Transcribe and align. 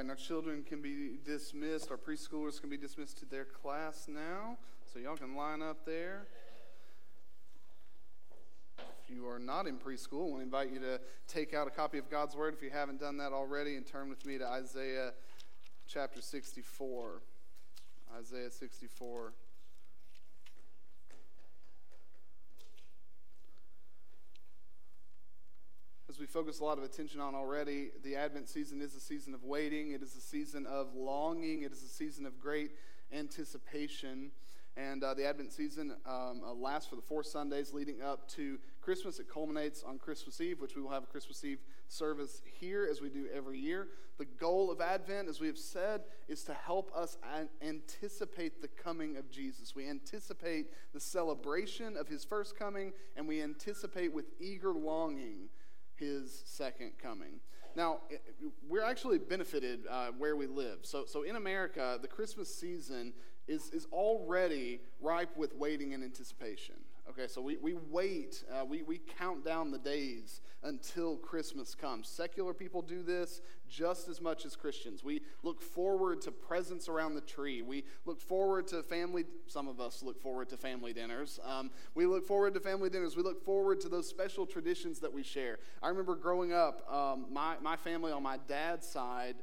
right, 0.00 0.04
and 0.04 0.10
our 0.10 0.16
children 0.16 0.62
can 0.62 0.80
be 0.80 1.18
dismissed. 1.26 1.90
Our 1.90 1.98
preschoolers 1.98 2.58
can 2.58 2.70
be 2.70 2.78
dismissed 2.78 3.18
to 3.18 3.26
their 3.26 3.44
class 3.44 4.06
now. 4.08 4.56
So 4.90 4.98
y'all 4.98 5.16
can 5.16 5.36
line 5.36 5.60
up 5.60 5.84
there. 5.84 6.26
If 8.78 9.14
you 9.14 9.28
are 9.28 9.38
not 9.38 9.66
in 9.66 9.76
preschool, 9.76 10.36
to 10.36 10.40
invite 10.40 10.72
you 10.72 10.80
to 10.80 11.00
take 11.28 11.52
out 11.52 11.66
a 11.66 11.70
copy 11.70 11.98
of 11.98 12.10
God's 12.10 12.34
Word 12.34 12.54
if 12.54 12.62
you 12.62 12.70
haven't 12.70 12.98
done 12.98 13.18
that 13.18 13.32
already 13.32 13.76
and 13.76 13.86
turn 13.86 14.08
with 14.08 14.24
me 14.24 14.38
to 14.38 14.46
Isaiah 14.46 15.12
chapter 15.86 16.22
64. 16.22 17.20
Isaiah 18.18 18.50
64. 18.50 19.34
We 26.20 26.26
focus 26.26 26.60
a 26.60 26.64
lot 26.64 26.76
of 26.76 26.84
attention 26.84 27.18
on 27.18 27.34
already, 27.34 27.88
the 28.04 28.14
Advent 28.14 28.46
season 28.46 28.82
is 28.82 28.94
a 28.94 29.00
season 29.00 29.32
of 29.32 29.42
waiting. 29.42 29.92
It 29.92 30.02
is 30.02 30.14
a 30.14 30.20
season 30.20 30.66
of 30.66 30.94
longing. 30.94 31.62
It 31.62 31.72
is 31.72 31.82
a 31.82 31.88
season 31.88 32.26
of 32.26 32.38
great 32.38 32.72
anticipation. 33.10 34.30
And 34.76 35.02
uh, 35.02 35.14
the 35.14 35.26
Advent 35.26 35.50
season 35.50 35.96
um, 36.06 36.42
uh, 36.46 36.52
lasts 36.52 36.88
for 36.88 36.96
the 36.96 37.02
four 37.02 37.22
Sundays 37.24 37.72
leading 37.72 38.02
up 38.02 38.28
to 38.32 38.58
Christmas. 38.82 39.18
It 39.18 39.28
culminates 39.32 39.82
on 39.82 39.98
Christmas 39.98 40.42
Eve, 40.42 40.60
which 40.60 40.76
we 40.76 40.82
will 40.82 40.90
have 40.90 41.04
a 41.04 41.06
Christmas 41.06 41.42
Eve 41.42 41.58
service 41.88 42.42
here 42.44 42.86
as 42.88 43.00
we 43.00 43.08
do 43.08 43.26
every 43.34 43.58
year. 43.58 43.88
The 44.18 44.26
goal 44.26 44.70
of 44.70 44.82
Advent, 44.82 45.28
as 45.28 45.40
we 45.40 45.46
have 45.46 45.58
said, 45.58 46.02
is 46.28 46.44
to 46.44 46.52
help 46.52 46.94
us 46.94 47.16
an- 47.34 47.48
anticipate 47.62 48.60
the 48.60 48.68
coming 48.68 49.16
of 49.16 49.30
Jesus. 49.30 49.74
We 49.74 49.88
anticipate 49.88 50.66
the 50.92 51.00
celebration 51.00 51.96
of 51.96 52.08
his 52.08 52.24
first 52.24 52.58
coming, 52.58 52.92
and 53.16 53.26
we 53.26 53.42
anticipate 53.42 54.12
with 54.12 54.26
eager 54.38 54.72
longing 54.72 55.48
his 56.00 56.42
second 56.46 56.92
coming. 57.00 57.40
Now, 57.76 57.98
we're 58.68 58.82
actually 58.82 59.18
benefited 59.18 59.86
uh, 59.88 60.08
where 60.18 60.34
we 60.34 60.48
live. 60.48 60.78
So, 60.82 61.04
so 61.06 61.22
in 61.22 61.36
America, 61.36 61.98
the 62.02 62.08
Christmas 62.08 62.52
season 62.52 63.12
is, 63.46 63.70
is 63.70 63.86
already 63.92 64.80
ripe 65.00 65.36
with 65.36 65.54
waiting 65.54 65.94
and 65.94 66.02
anticipation. 66.02 66.74
Okay, 67.10 67.26
so 67.26 67.40
we, 67.42 67.56
we 67.56 67.74
wait, 67.90 68.44
uh, 68.52 68.64
we, 68.64 68.84
we 68.84 69.00
count 69.18 69.44
down 69.44 69.72
the 69.72 69.78
days 69.78 70.40
until 70.62 71.16
Christmas 71.16 71.74
comes. 71.74 72.06
Secular 72.06 72.54
people 72.54 72.82
do 72.82 73.02
this 73.02 73.40
just 73.68 74.08
as 74.08 74.20
much 74.20 74.46
as 74.46 74.54
Christians. 74.54 75.02
We 75.02 75.22
look 75.42 75.60
forward 75.60 76.20
to 76.22 76.30
presents 76.30 76.88
around 76.88 77.16
the 77.16 77.20
tree. 77.20 77.62
We 77.62 77.82
look 78.04 78.20
forward 78.20 78.68
to 78.68 78.84
family, 78.84 79.24
some 79.48 79.66
of 79.66 79.80
us 79.80 80.04
look 80.04 80.20
forward 80.22 80.50
to 80.50 80.56
family 80.56 80.92
dinners. 80.92 81.40
Um, 81.44 81.72
we 81.96 82.06
look 82.06 82.24
forward 82.24 82.54
to 82.54 82.60
family 82.60 82.90
dinners. 82.90 83.16
We 83.16 83.24
look 83.24 83.44
forward 83.44 83.80
to 83.80 83.88
those 83.88 84.08
special 84.08 84.46
traditions 84.46 85.00
that 85.00 85.12
we 85.12 85.24
share. 85.24 85.58
I 85.82 85.88
remember 85.88 86.14
growing 86.14 86.52
up, 86.52 86.88
um, 86.92 87.26
my, 87.28 87.56
my 87.60 87.74
family 87.74 88.12
on 88.12 88.22
my 88.22 88.38
dad's 88.46 88.86
side, 88.86 89.34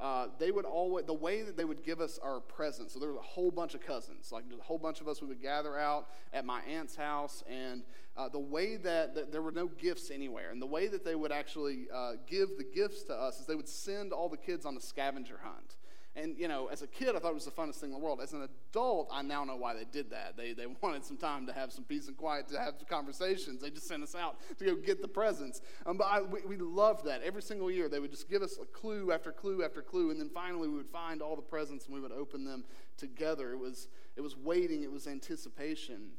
uh, 0.00 0.28
they 0.38 0.50
would 0.50 0.64
always, 0.64 1.04
the 1.04 1.12
way 1.12 1.42
that 1.42 1.56
they 1.56 1.64
would 1.64 1.82
give 1.84 2.00
us 2.00 2.18
our 2.22 2.40
presents, 2.40 2.94
so 2.94 2.98
there 2.98 3.10
was 3.10 3.18
a 3.18 3.22
whole 3.22 3.50
bunch 3.50 3.74
of 3.74 3.82
cousins, 3.82 4.32
like 4.32 4.44
a 4.58 4.62
whole 4.62 4.78
bunch 4.78 5.00
of 5.00 5.08
us, 5.08 5.20
we 5.20 5.28
would 5.28 5.42
gather 5.42 5.78
out 5.78 6.08
at 6.32 6.46
my 6.46 6.60
aunt's 6.62 6.96
house, 6.96 7.44
and 7.48 7.82
uh, 8.16 8.28
the 8.28 8.38
way 8.38 8.76
that, 8.76 9.14
that, 9.14 9.30
there 9.30 9.42
were 9.42 9.52
no 9.52 9.66
gifts 9.66 10.10
anywhere, 10.10 10.50
and 10.50 10.60
the 10.60 10.66
way 10.66 10.88
that 10.88 11.04
they 11.04 11.14
would 11.14 11.32
actually 11.32 11.86
uh, 11.94 12.12
give 12.26 12.48
the 12.56 12.64
gifts 12.64 13.02
to 13.02 13.14
us 13.14 13.40
is 13.40 13.46
they 13.46 13.54
would 13.54 13.68
send 13.68 14.12
all 14.12 14.28
the 14.28 14.38
kids 14.38 14.64
on 14.64 14.76
a 14.76 14.80
scavenger 14.80 15.38
hunt. 15.42 15.76
And, 16.16 16.36
you 16.36 16.48
know, 16.48 16.66
as 16.66 16.82
a 16.82 16.88
kid, 16.88 17.14
I 17.14 17.20
thought 17.20 17.30
it 17.30 17.34
was 17.34 17.44
the 17.44 17.52
funnest 17.52 17.76
thing 17.76 17.90
in 17.90 17.94
the 17.94 18.04
world. 18.04 18.20
As 18.20 18.32
an 18.32 18.42
adult, 18.42 19.08
I 19.12 19.22
now 19.22 19.44
know 19.44 19.54
why 19.54 19.74
they 19.74 19.84
did 19.84 20.10
that. 20.10 20.36
They, 20.36 20.52
they 20.52 20.66
wanted 20.82 21.04
some 21.04 21.16
time 21.16 21.46
to 21.46 21.52
have 21.52 21.72
some 21.72 21.84
peace 21.84 22.08
and 22.08 22.16
quiet, 22.16 22.48
to 22.48 22.58
have 22.58 22.74
conversations. 22.88 23.62
They 23.62 23.70
just 23.70 23.86
sent 23.86 24.02
us 24.02 24.16
out 24.16 24.36
to 24.58 24.64
go 24.64 24.74
get 24.74 25.02
the 25.02 25.08
presents. 25.08 25.60
Um, 25.86 25.96
but 25.96 26.08
I, 26.08 26.20
we, 26.22 26.40
we 26.40 26.56
loved 26.56 27.04
that. 27.04 27.22
Every 27.22 27.42
single 27.42 27.70
year, 27.70 27.88
they 27.88 28.00
would 28.00 28.10
just 28.10 28.28
give 28.28 28.42
us 28.42 28.58
a 28.60 28.64
clue 28.66 29.12
after 29.12 29.30
clue 29.30 29.62
after 29.62 29.82
clue. 29.82 30.10
And 30.10 30.18
then 30.18 30.30
finally, 30.30 30.68
we 30.68 30.76
would 30.78 30.90
find 30.90 31.22
all 31.22 31.36
the 31.36 31.42
presents 31.42 31.86
and 31.86 31.94
we 31.94 32.00
would 32.00 32.12
open 32.12 32.44
them 32.44 32.64
together. 32.96 33.52
It 33.52 33.58
was, 33.58 33.86
it 34.16 34.20
was 34.20 34.36
waiting, 34.36 34.82
it 34.82 34.90
was 34.90 35.06
anticipation. 35.06 36.10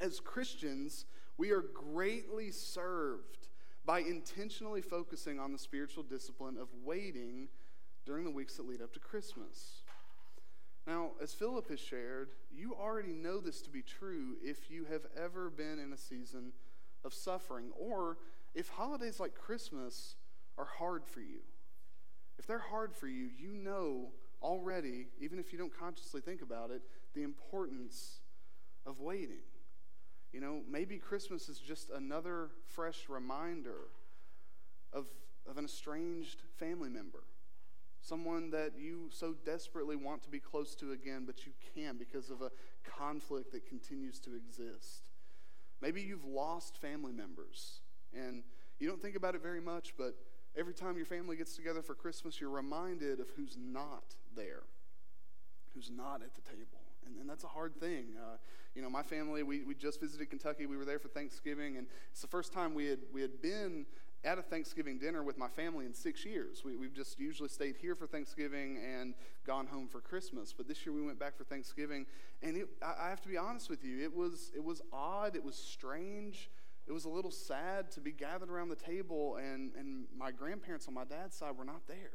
As 0.00 0.18
Christians, 0.18 1.04
we 1.38 1.52
are 1.52 1.62
greatly 1.62 2.50
served 2.50 3.48
by 3.86 4.00
intentionally 4.00 4.82
focusing 4.82 5.38
on 5.38 5.52
the 5.52 5.58
spiritual 5.58 6.02
discipline 6.02 6.56
of 6.60 6.68
waiting 6.84 7.48
during 8.04 8.24
the 8.24 8.30
weeks 8.30 8.56
that 8.56 8.66
lead 8.66 8.82
up 8.82 8.92
to 8.94 9.00
Christmas. 9.00 9.82
Now, 10.86 11.10
as 11.22 11.34
Philip 11.34 11.68
has 11.68 11.80
shared, 11.80 12.30
you 12.50 12.74
already 12.74 13.12
know 13.12 13.38
this 13.38 13.60
to 13.62 13.70
be 13.70 13.82
true 13.82 14.36
if 14.42 14.70
you 14.70 14.86
have 14.90 15.02
ever 15.16 15.50
been 15.50 15.78
in 15.78 15.92
a 15.92 15.96
season 15.96 16.52
of 17.04 17.12
suffering, 17.14 17.70
or 17.78 18.18
if 18.54 18.68
holidays 18.68 19.20
like 19.20 19.34
Christmas 19.34 20.16
are 20.58 20.64
hard 20.78 21.06
for 21.06 21.20
you. 21.20 21.40
If 22.38 22.46
they're 22.46 22.58
hard 22.58 22.94
for 22.94 23.06
you, 23.06 23.28
you 23.38 23.52
know 23.52 24.12
already, 24.42 25.08
even 25.20 25.38
if 25.38 25.52
you 25.52 25.58
don't 25.58 25.76
consciously 25.78 26.20
think 26.20 26.42
about 26.42 26.70
it, 26.70 26.82
the 27.14 27.22
importance 27.22 28.20
of 28.86 29.00
waiting. 29.00 29.44
You 30.32 30.40
know, 30.40 30.62
maybe 30.68 30.96
Christmas 30.96 31.48
is 31.48 31.58
just 31.58 31.90
another 31.90 32.50
fresh 32.66 33.08
reminder 33.08 33.88
of, 34.92 35.06
of 35.48 35.58
an 35.58 35.64
estranged 35.64 36.42
family 36.58 36.88
member 36.88 37.24
someone 38.10 38.50
that 38.50 38.72
you 38.76 39.08
so 39.12 39.36
desperately 39.44 39.94
want 39.94 40.20
to 40.20 40.28
be 40.28 40.40
close 40.40 40.74
to 40.74 40.90
again, 40.90 41.22
but 41.24 41.46
you 41.46 41.52
can't 41.76 41.96
because 41.96 42.28
of 42.28 42.42
a 42.42 42.50
conflict 42.84 43.52
that 43.52 43.64
continues 43.64 44.18
to 44.18 44.34
exist. 44.34 45.04
Maybe 45.80 46.02
you've 46.02 46.24
lost 46.24 46.76
family 46.76 47.12
members 47.12 47.82
and 48.12 48.42
you 48.80 48.88
don't 48.88 49.00
think 49.00 49.14
about 49.14 49.36
it 49.36 49.42
very 49.42 49.60
much, 49.60 49.94
but 49.96 50.16
every 50.56 50.74
time 50.74 50.96
your 50.96 51.06
family 51.06 51.36
gets 51.36 51.54
together 51.54 51.82
for 51.82 51.94
Christmas, 51.94 52.40
you're 52.40 52.50
reminded 52.50 53.20
of 53.20 53.28
who's 53.36 53.56
not 53.56 54.16
there, 54.34 54.64
who's 55.72 55.88
not 55.88 56.20
at 56.20 56.34
the 56.34 56.40
table. 56.40 56.82
And, 57.06 57.14
and 57.20 57.30
that's 57.30 57.44
a 57.44 57.48
hard 57.48 57.76
thing. 57.76 58.06
Uh, 58.18 58.38
you 58.74 58.82
know, 58.82 58.90
my 58.90 59.04
family, 59.04 59.44
we, 59.44 59.62
we 59.62 59.76
just 59.76 60.00
visited 60.00 60.30
Kentucky. 60.30 60.66
We 60.66 60.76
were 60.76 60.84
there 60.84 60.98
for 60.98 61.08
Thanksgiving, 61.08 61.76
and 61.76 61.86
it's 62.10 62.22
the 62.22 62.26
first 62.26 62.52
time 62.52 62.74
we 62.74 62.86
had, 62.86 62.98
we 63.12 63.20
had 63.20 63.40
been 63.40 63.86
at 64.24 64.38
a 64.38 64.42
Thanksgiving 64.42 64.98
dinner 64.98 65.22
with 65.22 65.38
my 65.38 65.48
family 65.48 65.86
in 65.86 65.94
six 65.94 66.26
years. 66.26 66.62
We, 66.64 66.72
have 66.72 66.92
just 66.92 67.18
usually 67.18 67.48
stayed 67.48 67.76
here 67.76 67.94
for 67.94 68.06
Thanksgiving 68.06 68.78
and 68.78 69.14
gone 69.46 69.66
home 69.66 69.88
for 69.88 70.00
Christmas. 70.00 70.52
But 70.52 70.68
this 70.68 70.84
year 70.84 70.94
we 70.94 71.02
went 71.02 71.18
back 71.18 71.36
for 71.36 71.44
Thanksgiving, 71.44 72.06
and 72.42 72.56
it, 72.56 72.68
I, 72.82 73.06
I 73.06 73.08
have 73.08 73.22
to 73.22 73.28
be 73.28 73.38
honest 73.38 73.70
with 73.70 73.82
you, 73.82 74.02
it 74.02 74.14
was, 74.14 74.52
it 74.54 74.62
was 74.62 74.82
odd, 74.92 75.36
it 75.36 75.44
was 75.44 75.54
strange. 75.54 76.50
It 76.86 76.92
was 76.92 77.04
a 77.04 77.08
little 77.08 77.30
sad 77.30 77.90
to 77.92 78.00
be 78.00 78.12
gathered 78.12 78.50
around 78.50 78.68
the 78.68 78.76
table, 78.76 79.36
and, 79.36 79.72
and 79.78 80.06
my 80.16 80.32
grandparents 80.32 80.88
on 80.88 80.94
my 80.94 81.04
dad's 81.04 81.36
side 81.36 81.56
were 81.56 81.64
not 81.64 81.86
there. 81.86 82.12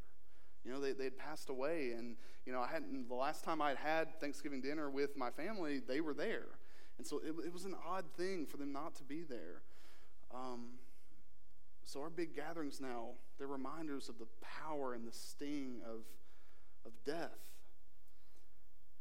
You 0.63 0.73
know, 0.73 0.81
they, 0.81 0.93
they 0.93 1.05
had 1.05 1.17
passed 1.17 1.49
away, 1.49 1.91
and, 1.97 2.17
you 2.45 2.51
know, 2.51 2.59
I 2.59 2.67
hadn't, 2.67 3.07
the 3.07 3.15
last 3.15 3.43
time 3.43 3.61
I'd 3.61 3.77
had 3.77 4.19
Thanksgiving 4.19 4.61
dinner 4.61 4.89
with 4.89 5.15
my 5.15 5.29
family, 5.29 5.79
they 5.79 6.01
were 6.01 6.13
there. 6.13 6.57
And 6.97 7.05
so 7.05 7.19
it, 7.19 7.33
it 7.45 7.53
was 7.53 7.65
an 7.65 7.75
odd 7.87 8.05
thing 8.17 8.45
for 8.45 8.57
them 8.57 8.71
not 8.71 8.95
to 8.95 9.03
be 9.03 9.23
there. 9.23 9.61
Um, 10.33 10.79
so, 11.85 12.01
our 12.01 12.09
big 12.09 12.35
gatherings 12.35 12.81
now, 12.81 13.09
they're 13.37 13.47
reminders 13.47 14.09
of 14.09 14.17
the 14.17 14.25
power 14.41 14.93
and 14.93 15.07
the 15.07 15.13
sting 15.13 15.81
of, 15.85 16.01
of 16.85 16.91
death. 17.05 17.37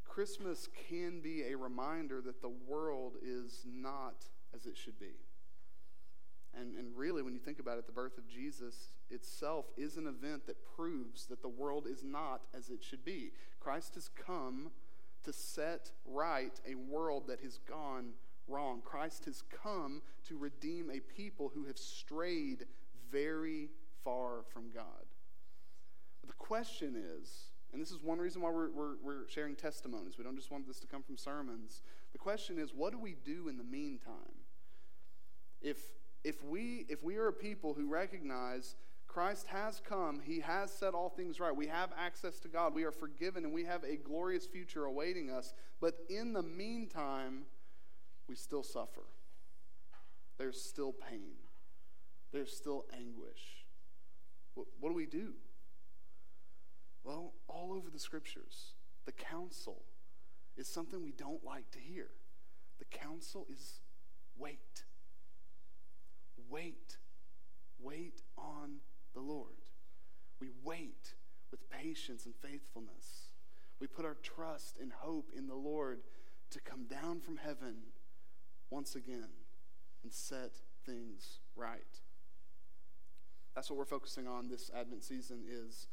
Christmas 0.05 0.69
can 0.89 1.21
be 1.21 1.45
a 1.51 1.57
reminder 1.57 2.21
that 2.21 2.43
the 2.43 2.53
world 2.69 3.15
is 3.25 3.65
not 3.67 4.27
as 4.55 4.67
it 4.67 4.77
should 4.77 5.01
be. 5.01 5.15
And, 6.57 6.77
and 6.77 6.97
really, 6.97 7.23
when 7.23 7.33
you 7.33 7.41
think 7.41 7.59
about 7.59 7.79
it, 7.79 7.87
the 7.87 7.93
birth 7.93 8.19
of 8.19 8.29
Jesus 8.29 8.93
itself 9.11 9.65
is 9.77 9.97
an 9.97 10.07
event 10.07 10.47
that 10.47 10.57
proves 10.77 11.27
that 11.27 11.43
the 11.43 11.49
world 11.49 11.87
is 11.91 12.05
not 12.05 12.43
as 12.57 12.69
it 12.69 12.85
should 12.85 13.05
be. 13.05 13.33
Christ 13.61 13.95
has 13.95 14.09
come 14.09 14.71
to 15.25 15.33
set 15.33 15.91
right 16.05 16.61
a 16.71 16.75
world 16.75 17.27
that 17.29 17.41
has 17.41 17.59
gone 17.59 18.11
wrong. 18.49 18.81
Christ 18.85 19.25
has 19.27 19.43
come 19.43 20.03
to 20.29 20.37
redeem 20.37 20.91
a 20.91 21.01
people 21.01 21.51
who 21.55 21.65
have 21.65 21.79
strayed 21.79 22.67
very 23.11 23.71
far 24.03 24.43
from 24.53 24.71
God. 24.75 25.07
But 26.21 26.29
the 26.29 26.37
question 26.39 26.97
is, 26.97 27.51
and 27.73 27.83
this 27.83 27.91
is 27.91 28.01
one 28.03 28.19
reason 28.19 28.41
why 28.41 28.51
we're, 28.51 28.71
we're, 28.71 28.97
we're 29.03 29.29
sharing 29.29 29.57
testimonies. 29.57 30.17
We 30.17 30.25
don't 30.25 30.37
just 30.37 30.51
want 30.51 30.67
this 30.67 30.79
to 30.81 30.87
come 30.87 31.03
from 31.03 31.17
sermons. 31.17 31.83
The 32.13 32.19
question 32.19 32.59
is, 32.59 32.73
what 32.73 32.93
do 32.93 32.99
we 32.99 33.17
do 33.25 33.49
in 33.49 33.59
the 33.59 33.65
meantime? 33.65 34.15
If, 35.61 35.79
if, 36.23 36.45
we, 36.45 36.87
if 36.89 37.03
we 37.03 37.17
are 37.17 37.29
a 37.29 37.33
people 37.33 37.75
who 37.75 37.89
recognize 37.89 38.77
Christ 39.09 39.47
has 39.49 39.81
come, 39.81 40.21
He 40.25 40.41
has 40.41 40.71
set 40.71 40.95
all 40.95 41.09
things 41.09 41.41
right, 41.41 41.55
we 41.55 41.67
have 41.67 41.91
access 41.99 42.39
to 42.41 42.49
God, 42.49 42.75
we 42.75 42.85
are 42.85 42.93
forgiven, 42.93 43.45
and 43.45 43.53
we 43.53 43.65
have 43.65 43.83
a 43.85 43.97
glorious 43.97 44.47
future 44.47 44.85
awaiting 44.85 45.31
us, 45.31 45.53
but 45.81 45.99
in 46.09 46.33
the 46.33 46.43
meantime, 46.43 47.43
we 48.29 48.35
still 48.35 48.63
suffer. 48.63 49.05
There's 50.39 50.61
still 50.61 50.93
pain, 50.93 51.35
there's 52.33 52.57
still 52.57 52.87
anguish. 52.93 53.67
What, 54.55 54.67
what 54.81 54.91
do 54.91 54.95
we 54.95 55.07
do? 55.07 55.35
Well, 57.03 57.35
all 57.49 57.73
over 57.73 57.91
the 57.91 57.99
scriptures, 57.99 58.75
the 59.05 59.13
counsel 59.13 59.83
is 60.57 60.69
something 60.69 61.03
we 61.03 61.13
don't 61.13 61.45
like 61.45 61.71
to 61.73 61.79
hear. 61.79 62.09
The 62.79 62.85
counsel 62.87 63.47
is 63.53 63.81
wait. 64.39 64.85
Wait. 66.49 66.97
Wait 67.79 68.23
on 68.39 68.77
the 69.13 69.21
Lord. 69.21 69.69
We 70.41 70.49
wait 70.63 71.15
with 71.51 71.69
patience 71.69 72.27
and 72.27 72.35
faithfulness. 72.35 73.33
We 73.81 73.87
put 73.87 74.05
our 74.05 74.17
trust 74.23 74.79
and 74.81 74.93
hope 74.93 75.31
in 75.37 75.47
the 75.47 75.55
Lord 75.55 76.01
to 76.51 76.61
come 76.61 76.85
down 76.85 77.21
from 77.21 77.37
heaven 77.37 77.75
once 78.71 78.95
again 78.95 79.29
and 80.03 80.13
set 80.13 80.53
things 80.85 81.41
right. 81.57 81.81
That's 83.55 83.71
what 83.71 83.79
we're 83.79 83.85
focusing 83.85 84.27
on 84.27 84.49
this 84.49 84.71
Advent 84.77 85.05
season 85.05 85.45
is 85.49 85.89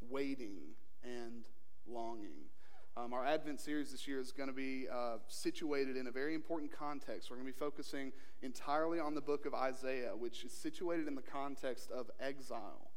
waiting 0.00 0.74
and 1.04 1.44
longing. 1.86 2.48
Um, 2.96 3.12
our 3.12 3.24
Advent 3.24 3.60
series 3.60 3.90
this 3.90 4.06
year 4.06 4.20
is 4.20 4.30
going 4.30 4.48
to 4.48 4.54
be 4.54 4.86
uh, 4.92 5.16
situated 5.26 5.96
in 5.96 6.06
a 6.06 6.10
very 6.10 6.34
important 6.34 6.70
context. 6.72 7.30
We're 7.30 7.36
going 7.36 7.48
to 7.48 7.52
be 7.52 7.58
focusing 7.58 8.12
entirely 8.42 9.00
on 9.00 9.14
the 9.14 9.20
book 9.20 9.46
of 9.46 9.54
Isaiah, 9.54 10.12
which 10.16 10.44
is 10.44 10.52
situated 10.52 11.08
in 11.08 11.14
the 11.14 11.22
context 11.22 11.90
of 11.90 12.10
exile. 12.20 12.90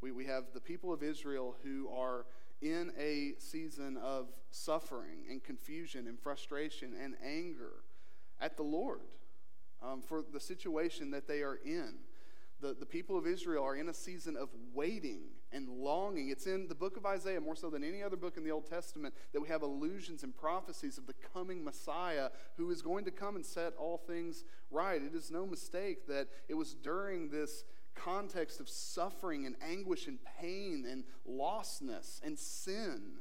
We, 0.00 0.10
we 0.10 0.24
have 0.26 0.44
the 0.54 0.60
people 0.60 0.92
of 0.92 1.02
Israel 1.02 1.56
who 1.62 1.88
are 1.88 2.26
in 2.62 2.92
a 2.98 3.34
season 3.38 3.96
of 3.96 4.28
suffering 4.50 5.24
and 5.30 5.42
confusion 5.42 6.06
and 6.08 6.18
frustration 6.18 6.92
and 7.00 7.14
anger 7.24 7.84
at 8.44 8.56
the 8.56 8.62
Lord 8.62 9.00
um, 9.82 10.02
for 10.02 10.22
the 10.22 10.40
situation 10.40 11.10
that 11.10 11.26
they 11.26 11.42
are 11.42 11.58
in 11.64 11.94
the, 12.64 12.74
the 12.74 12.86
people 12.86 13.18
of 13.18 13.26
Israel 13.26 13.62
are 13.62 13.76
in 13.76 13.90
a 13.90 13.94
season 13.94 14.36
of 14.36 14.48
waiting 14.72 15.20
and 15.52 15.68
longing. 15.68 16.30
It's 16.30 16.46
in 16.46 16.66
the 16.66 16.74
book 16.74 16.96
of 16.96 17.04
Isaiah, 17.04 17.40
more 17.40 17.54
so 17.54 17.68
than 17.68 17.84
any 17.84 18.02
other 18.02 18.16
book 18.16 18.38
in 18.38 18.44
the 18.44 18.50
Old 18.50 18.66
Testament, 18.66 19.14
that 19.32 19.40
we 19.40 19.48
have 19.48 19.62
allusions 19.62 20.22
and 20.22 20.34
prophecies 20.34 20.96
of 20.96 21.06
the 21.06 21.14
coming 21.34 21.62
Messiah 21.62 22.30
who 22.56 22.70
is 22.70 22.80
going 22.80 23.04
to 23.04 23.10
come 23.10 23.36
and 23.36 23.44
set 23.44 23.74
all 23.76 23.98
things 23.98 24.44
right. 24.70 25.02
It 25.02 25.14
is 25.14 25.30
no 25.30 25.46
mistake 25.46 26.06
that 26.08 26.28
it 26.48 26.54
was 26.54 26.74
during 26.74 27.28
this 27.28 27.64
context 27.94 28.60
of 28.60 28.68
suffering 28.68 29.44
and 29.44 29.56
anguish 29.62 30.06
and 30.06 30.18
pain 30.40 30.86
and 30.90 31.04
lostness 31.28 32.20
and 32.24 32.38
sin 32.38 33.18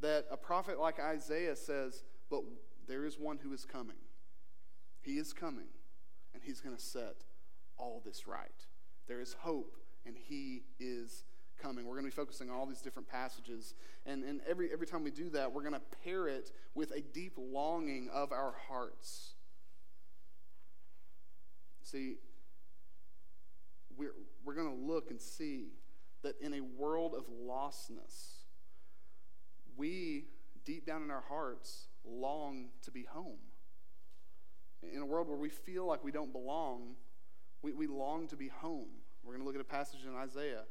that 0.00 0.24
a 0.30 0.36
prophet 0.38 0.80
like 0.80 0.98
Isaiah 0.98 1.54
says, 1.54 2.02
But 2.30 2.44
there 2.88 3.04
is 3.04 3.18
one 3.18 3.38
who 3.42 3.52
is 3.52 3.66
coming. 3.66 3.96
He 5.02 5.18
is 5.18 5.32
coming, 5.32 5.68
and 6.34 6.42
he's 6.42 6.60
going 6.60 6.76
to 6.76 6.82
set 6.82 7.24
all 7.78 8.02
this 8.04 8.26
right. 8.26 8.48
There 9.08 9.20
is 9.20 9.34
hope, 9.40 9.76
and 10.06 10.16
He 10.16 10.62
is 10.78 11.24
coming. 11.60 11.84
We're 11.86 11.94
going 11.94 12.04
to 12.04 12.10
be 12.10 12.16
focusing 12.16 12.48
on 12.50 12.56
all 12.56 12.66
these 12.66 12.80
different 12.80 13.08
passages. 13.08 13.74
And, 14.06 14.24
and 14.24 14.40
every, 14.48 14.72
every 14.72 14.86
time 14.86 15.02
we 15.02 15.10
do 15.10 15.30
that, 15.30 15.52
we're 15.52 15.62
going 15.62 15.74
to 15.74 15.82
pair 16.04 16.28
it 16.28 16.52
with 16.74 16.92
a 16.92 17.00
deep 17.00 17.34
longing 17.36 18.08
of 18.12 18.32
our 18.32 18.54
hearts. 18.68 19.32
See, 21.82 22.16
we're, 23.96 24.14
we're 24.44 24.54
going 24.54 24.68
to 24.68 24.86
look 24.86 25.10
and 25.10 25.20
see 25.20 25.72
that 26.22 26.40
in 26.40 26.54
a 26.54 26.60
world 26.60 27.14
of 27.14 27.24
lostness, 27.28 28.44
we, 29.76 30.26
deep 30.64 30.86
down 30.86 31.02
in 31.02 31.10
our 31.10 31.24
hearts, 31.28 31.86
long 32.06 32.68
to 32.82 32.90
be 32.90 33.04
home. 33.04 33.38
In 34.82 35.02
a 35.02 35.06
world 35.06 35.28
where 35.28 35.36
we 35.36 35.48
feel 35.48 35.86
like 35.86 36.02
we 36.02 36.12
don't 36.12 36.32
belong, 36.32 36.94
we, 37.62 37.72
we 37.72 37.86
long 37.86 38.26
to 38.28 38.36
be 38.36 38.48
home. 38.48 38.88
We're 39.22 39.34
going 39.34 39.42
to 39.42 39.46
look 39.46 39.54
at 39.54 39.60
a 39.60 39.64
passage 39.64 40.00
in 40.06 40.14
Isaiah. 40.14 40.62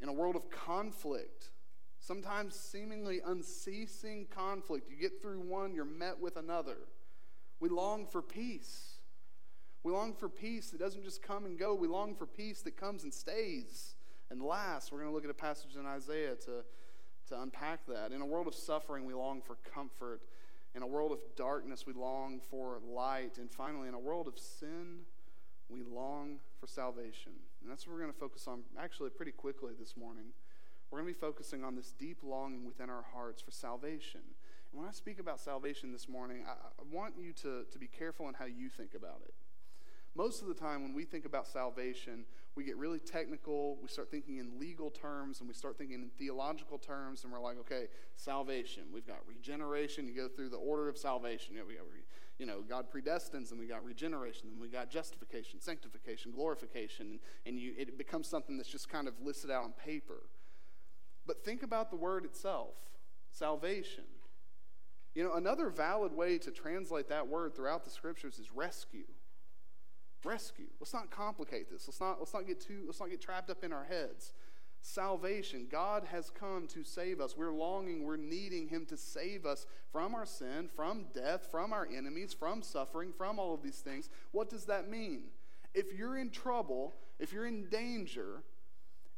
In 0.00 0.08
a 0.08 0.12
world 0.12 0.36
of 0.36 0.50
conflict, 0.50 1.50
sometimes 1.98 2.54
seemingly 2.54 3.20
unceasing 3.24 4.26
conflict, 4.34 4.88
you 4.88 4.96
get 4.96 5.20
through 5.20 5.40
one, 5.40 5.74
you're 5.74 5.84
met 5.84 6.20
with 6.20 6.36
another. 6.36 6.76
We 7.58 7.68
long 7.68 8.06
for 8.06 8.22
peace. 8.22 8.98
We 9.82 9.92
long 9.92 10.14
for 10.14 10.28
peace 10.28 10.70
that 10.70 10.78
doesn't 10.78 11.04
just 11.04 11.22
come 11.22 11.44
and 11.44 11.58
go. 11.58 11.74
We 11.74 11.88
long 11.88 12.14
for 12.14 12.26
peace 12.26 12.62
that 12.62 12.76
comes 12.76 13.02
and 13.02 13.12
stays 13.12 13.94
and 14.30 14.42
lasts. 14.42 14.92
We're 14.92 14.98
going 14.98 15.10
to 15.10 15.14
look 15.14 15.24
at 15.24 15.30
a 15.30 15.34
passage 15.34 15.76
in 15.78 15.86
Isaiah 15.86 16.36
to, 16.46 16.64
to 17.28 17.42
unpack 17.42 17.86
that. 17.86 18.12
In 18.12 18.20
a 18.20 18.26
world 18.26 18.46
of 18.46 18.54
suffering, 18.54 19.04
we 19.04 19.14
long 19.14 19.42
for 19.42 19.56
comfort. 19.74 20.20
In 20.74 20.82
a 20.82 20.86
world 20.86 21.12
of 21.12 21.18
darkness, 21.36 21.86
we 21.86 21.92
long 21.92 22.40
for 22.50 22.78
light. 22.86 23.38
And 23.38 23.50
finally, 23.50 23.88
in 23.88 23.94
a 23.94 23.98
world 23.98 24.28
of 24.28 24.38
sin, 24.38 25.00
we 25.68 25.82
long 25.82 26.38
for 26.60 26.66
salvation. 26.66 27.32
And 27.62 27.70
that's 27.70 27.86
what 27.86 27.94
we're 27.94 28.02
going 28.02 28.12
to 28.12 28.18
focus 28.18 28.46
on 28.46 28.62
actually 28.78 29.10
pretty 29.10 29.32
quickly 29.32 29.72
this 29.78 29.96
morning. 29.96 30.26
We're 30.90 31.00
going 31.00 31.12
to 31.12 31.18
be 31.18 31.20
focusing 31.20 31.64
on 31.64 31.76
this 31.76 31.92
deep 31.98 32.18
longing 32.22 32.64
within 32.64 32.90
our 32.90 33.04
hearts 33.12 33.40
for 33.40 33.50
salvation. 33.50 34.20
And 34.72 34.80
when 34.80 34.88
I 34.88 34.92
speak 34.92 35.18
about 35.18 35.40
salvation 35.40 35.92
this 35.92 36.08
morning, 36.08 36.44
I, 36.46 36.52
I 36.52 36.82
want 36.90 37.14
you 37.18 37.32
to, 37.42 37.64
to 37.70 37.78
be 37.78 37.86
careful 37.86 38.28
in 38.28 38.34
how 38.34 38.46
you 38.46 38.68
think 38.68 38.94
about 38.94 39.20
it. 39.24 39.34
Most 40.14 40.42
of 40.42 40.48
the 40.48 40.54
time, 40.54 40.82
when 40.82 40.92
we 40.92 41.04
think 41.04 41.24
about 41.24 41.46
salvation, 41.46 42.24
we 42.56 42.64
get 42.64 42.76
really 42.76 42.98
technical. 42.98 43.78
We 43.80 43.88
start 43.88 44.10
thinking 44.10 44.38
in 44.38 44.58
legal 44.58 44.90
terms 44.90 45.38
and 45.38 45.48
we 45.48 45.54
start 45.54 45.78
thinking 45.78 46.02
in 46.02 46.10
theological 46.18 46.78
terms, 46.78 47.22
and 47.22 47.32
we're 47.32 47.40
like, 47.40 47.58
okay, 47.60 47.86
salvation. 48.16 48.84
We've 48.92 49.06
got 49.06 49.18
regeneration. 49.26 50.08
You 50.08 50.14
go 50.14 50.28
through 50.28 50.48
the 50.48 50.56
order 50.56 50.88
of 50.88 50.98
salvation. 50.98 51.54
You 51.54 51.60
know, 51.60 51.66
we 51.68 51.74
got 51.74 51.84
you 52.38 52.46
know, 52.46 52.62
God 52.66 52.86
predestines, 52.90 53.50
and 53.50 53.60
we 53.60 53.66
got 53.66 53.84
regeneration, 53.84 54.48
and 54.48 54.58
we 54.58 54.68
got 54.68 54.90
justification, 54.90 55.60
sanctification, 55.60 56.32
glorification, 56.32 57.06
and, 57.10 57.20
and 57.44 57.58
you, 57.58 57.74
it 57.76 57.98
becomes 57.98 58.28
something 58.28 58.56
that's 58.56 58.70
just 58.70 58.88
kind 58.88 59.06
of 59.06 59.14
listed 59.22 59.50
out 59.50 59.62
on 59.62 59.72
paper. 59.72 60.22
But 61.26 61.44
think 61.44 61.62
about 61.62 61.90
the 61.90 61.96
word 61.96 62.24
itself 62.24 62.74
salvation. 63.30 64.04
You 65.14 65.24
know, 65.24 65.34
another 65.34 65.68
valid 65.68 66.12
way 66.12 66.38
to 66.38 66.50
translate 66.50 67.08
that 67.10 67.28
word 67.28 67.54
throughout 67.54 67.84
the 67.84 67.90
scriptures 67.90 68.38
is 68.38 68.50
rescue. 68.52 69.04
Rescue. 70.24 70.66
Let's 70.78 70.92
not 70.92 71.10
complicate 71.10 71.70
this. 71.70 71.88
Let's 71.88 72.00
not, 72.00 72.18
let's 72.18 72.34
not 72.34 72.46
get 72.46 72.60
too, 72.60 72.82
let's 72.86 73.00
not 73.00 73.10
get 73.10 73.20
trapped 73.20 73.50
up 73.50 73.64
in 73.64 73.72
our 73.72 73.84
heads 73.84 74.32
salvation. 74.82 75.66
God 75.70 76.04
has 76.10 76.30
come 76.30 76.66
to 76.68 76.82
save 76.82 77.20
us. 77.20 77.36
We're 77.36 77.52
longing, 77.52 78.04
we're 78.04 78.16
needing 78.16 78.68
Him 78.68 78.86
to 78.86 78.96
save 78.96 79.44
us 79.44 79.66
from 79.92 80.14
our 80.14 80.26
sin, 80.26 80.68
from 80.74 81.06
death, 81.12 81.48
from 81.50 81.72
our 81.72 81.86
enemies, 81.94 82.32
from 82.32 82.62
suffering, 82.62 83.12
from 83.16 83.38
all 83.38 83.54
of 83.54 83.62
these 83.62 83.80
things. 83.80 84.08
What 84.32 84.48
does 84.48 84.64
that 84.66 84.88
mean? 84.88 85.24
If 85.74 85.92
you're 85.92 86.18
in 86.18 86.30
trouble, 86.30 86.94
if 87.18 87.32
you're 87.32 87.46
in 87.46 87.68
danger, 87.68 88.42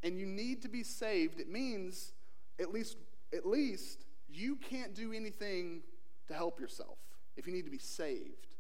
and 0.03 0.19
you 0.19 0.27
need 0.27 0.63
to 0.63 0.69
be 0.69 0.83
saved, 0.83 1.41
it 1.41 1.49
means 1.49 2.13
at 2.61 2.73
least 2.73 2.97
at 3.35 3.47
least 3.47 4.05
you 4.29 4.57
can't 4.57 4.95
do 4.95 5.13
anything 5.13 5.83
to 6.27 6.35
help 6.35 6.61
yourself 6.61 6.99
if 7.37 7.47
you 7.47 7.53
need 7.53 7.65
to 7.65 7.71
be 7.71 7.79
saved. 7.79 8.52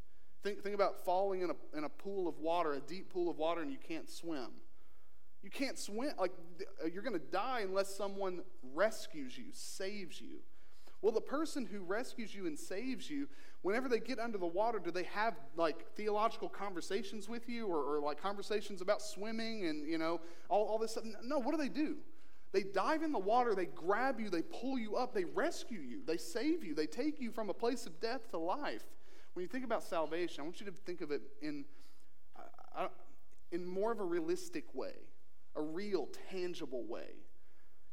Think, 0.43 0.63
think 0.63 0.75
about 0.75 1.05
falling 1.05 1.43
in 1.43 1.51
a, 1.51 1.79
in 1.79 1.85
a 1.85 1.89
pool 1.89 2.27
of 2.27 2.39
water, 2.39 2.73
a 2.73 2.81
deep 2.81 3.13
pool 3.13 3.31
of 3.31 3.39
water, 3.39 3.61
and 3.61 3.71
you 3.71 3.79
can't 3.79 4.11
swim. 4.11 4.49
You 5.43 5.51
can't 5.51 5.79
swim. 5.79 6.13
Like, 6.19 6.33
uh, 6.83 6.89
you're 6.93 7.03
going 7.03 7.19
to 7.19 7.27
die 7.31 7.61
unless 7.65 7.95
someone 7.95 8.43
rescues 8.75 9.39
you, 9.39 9.47
saves 9.53 10.21
you. 10.21 10.39
Well, 11.01 11.13
the 11.13 11.21
person 11.21 11.67
who 11.67 11.81
rescues 11.81 12.35
you 12.35 12.47
and 12.47 12.57
saves 12.59 13.11
you, 13.11 13.29
whenever 13.63 13.89
they 13.89 13.99
get 13.99 14.21
under 14.21 14.39
the 14.39 14.47
water, 14.47 14.79
do 14.79 14.91
they 14.91 15.03
have 15.05 15.35
like 15.57 15.85
theological 15.97 16.49
conversations 16.49 17.29
with 17.29 17.49
you 17.49 17.67
or, 17.67 17.97
or 17.97 18.01
like 18.01 18.21
conversations 18.21 18.81
about 18.81 19.03
swimming 19.03 19.67
and, 19.67 19.87
you 19.87 19.99
know, 19.99 20.21
all, 20.49 20.65
all 20.67 20.79
this 20.79 20.93
stuff? 20.93 21.05
No, 21.25 21.39
what 21.39 21.53
do 21.53 21.57
they 21.57 21.69
do? 21.69 21.97
They 22.53 22.63
dive 22.63 23.03
in 23.03 23.13
the 23.13 23.19
water, 23.19 23.55
they 23.55 23.67
grab 23.67 24.21
you, 24.21 24.29
they 24.29 24.43
pull 24.43 24.79
you 24.79 24.97
up, 24.97 25.15
they 25.15 25.25
rescue 25.25 25.81
you, 25.81 26.03
they 26.07 26.19
save 26.19 26.63
you, 26.63 26.75
they 26.75 26.87
take 26.87 27.19
you 27.19 27.33
from 27.33 27.49
a 27.49 27.55
place 27.55 27.87
of 27.87 27.99
death 27.99 28.31
to 28.31 28.39
life. 28.39 28.85
When 29.35 29.43
you 29.43 29.49
think 29.49 29.65
about 29.65 29.83
salvation, 29.83 30.41
I 30.41 30.45
want 30.45 30.61
you 30.61 30.67
to 30.67 30.73
think 30.73 31.01
of 31.01 31.11
it 31.11 31.23
in, 31.41 31.65
uh, 32.77 32.89
in 33.51 33.67
more 33.67 33.93
of 33.93 34.01
a 34.01 34.05
realistic 34.05 34.75
way 34.75 34.93
a 35.57 35.63
real, 35.63 36.09
tangible 36.31 36.85
way. 36.85 37.11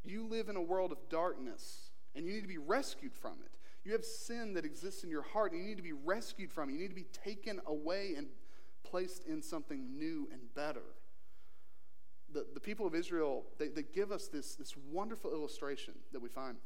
You 0.03 0.25
live 0.27 0.49
in 0.49 0.55
a 0.55 0.61
world 0.61 0.91
of 0.91 0.97
darkness 1.09 1.91
and 2.15 2.25
you 2.25 2.33
need 2.33 2.41
to 2.41 2.47
be 2.47 2.57
rescued 2.57 3.13
from 3.13 3.33
it. 3.43 3.51
You 3.83 3.93
have 3.93 4.05
sin 4.05 4.53
that 4.53 4.65
exists 4.65 5.03
in 5.03 5.09
your 5.09 5.21
heart 5.21 5.51
and 5.51 5.61
you 5.61 5.67
need 5.67 5.77
to 5.77 5.83
be 5.83 5.93
rescued 5.93 6.51
from 6.51 6.69
it. 6.69 6.73
You 6.73 6.79
need 6.79 6.89
to 6.89 6.95
be 6.95 7.07
taken 7.23 7.61
away 7.65 8.13
and 8.17 8.27
placed 8.83 9.25
in 9.25 9.41
something 9.41 9.97
new 9.97 10.27
and 10.31 10.41
better. 10.55 10.83
The, 12.31 12.45
the 12.53 12.59
people 12.59 12.85
of 12.85 12.93
Israel, 12.93 13.43
they, 13.57 13.69
they 13.69 13.83
give 13.83 14.11
us 14.11 14.27
this, 14.27 14.55
this 14.55 14.75
wonderful 14.77 15.31
illustration 15.31 15.95
that 16.11 16.21
we 16.21 16.29
find, 16.29 16.57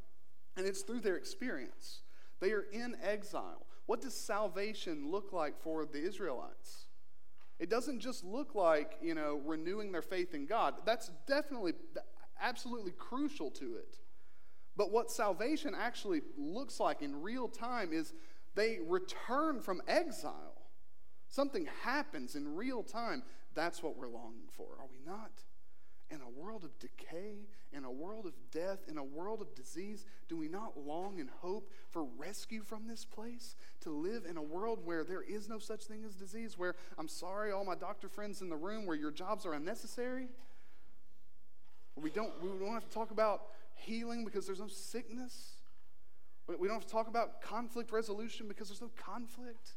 and 0.58 0.66
it's 0.66 0.82
through 0.82 1.00
their 1.00 1.16
experience. 1.16 2.02
They 2.42 2.52
are 2.52 2.66
in 2.74 2.98
exile. 3.02 3.66
What 3.86 4.02
does 4.02 4.16
salvation 4.16 5.12
look 5.12 5.34
like 5.34 5.60
for 5.62 5.86
the 5.86 6.04
Israelites? 6.04 6.86
It 7.60 7.70
doesn't 7.70 8.00
just 8.00 8.24
look 8.24 8.56
like, 8.56 8.98
you 9.02 9.14
know, 9.14 9.42
renewing 9.46 9.92
their 9.92 10.02
faith 10.02 10.34
in 10.34 10.46
God. 10.46 10.76
That's 10.86 11.12
definitely, 11.28 11.74
absolutely 12.42 12.92
crucial 12.92 13.52
to 13.52 13.76
it. 13.76 13.98
But 14.76 14.92
what 14.92 15.12
salvation 15.12 15.76
actually 15.78 16.22
looks 16.38 16.80
like 16.80 17.02
in 17.02 17.22
real 17.22 17.48
time 17.48 17.94
is 17.94 18.14
they 18.56 18.80
return 18.86 19.60
from 19.60 19.82
exile. 19.88 20.70
Something 21.30 21.68
happens 21.84 22.36
in 22.36 22.56
real 22.56 22.84
time. 22.84 23.24
That's 23.54 23.84
what 23.84 23.98
we're 23.98 24.08
longing 24.08 24.50
for, 24.52 24.68
are 24.80 24.88
we 24.92 25.00
not? 25.06 25.32
In 26.14 26.22
a 26.22 26.30
world 26.30 26.64
of 26.64 26.78
decay, 26.78 27.48
in 27.72 27.86
a 27.86 27.92
world 27.92 28.28
of 28.28 28.34
death, 28.52 28.84
in 28.88 29.00
a 29.00 29.04
world 29.04 29.42
of 29.42 29.56
disease, 29.56 30.06
do 30.30 30.38
we 30.38 30.48
not 30.48 30.78
long 30.78 31.20
and 31.20 31.28
hope 31.42 31.72
for 31.90 32.04
rescue 32.04 32.62
from 32.62 32.88
this 32.88 33.04
place? 33.04 33.56
To 33.82 33.90
live 33.90 34.26
in 34.30 34.38
a 34.38 34.42
world 34.42 34.86
where 34.86 35.04
there 35.04 35.24
is 35.24 35.50
no 35.50 35.58
such 35.58 35.86
thing 35.86 36.04
as 36.06 36.14
disease, 36.14 36.56
where 36.56 36.76
I'm 37.00 37.08
sorry, 37.08 37.52
all 37.52 37.66
my 37.66 37.74
doctor 37.74 38.10
friends 38.10 38.42
in 38.42 38.50
the 38.50 38.56
room, 38.56 38.86
where 38.86 38.96
your 38.96 39.10
jobs 39.10 39.44
are 39.48 39.54
unnecessary? 39.54 40.28
We 41.96 42.12
don't, 42.12 42.32
we 42.44 42.50
don't 42.50 42.74
have 42.76 42.88
to 42.88 42.94
talk 42.94 43.10
about 43.10 43.46
healing 43.74 44.24
because 44.24 44.46
there's 44.46 44.60
no 44.60 44.68
sickness. 44.68 45.54
We 46.48 46.68
don't 46.68 46.76
have 46.76 46.86
to 46.86 46.92
talk 46.92 47.08
about 47.08 47.42
conflict 47.42 47.92
resolution 47.92 48.48
because 48.48 48.68
there's 48.68 48.82
no 48.82 48.92
conflict. 49.04 49.72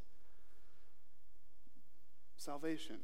Salvation 2.36 2.98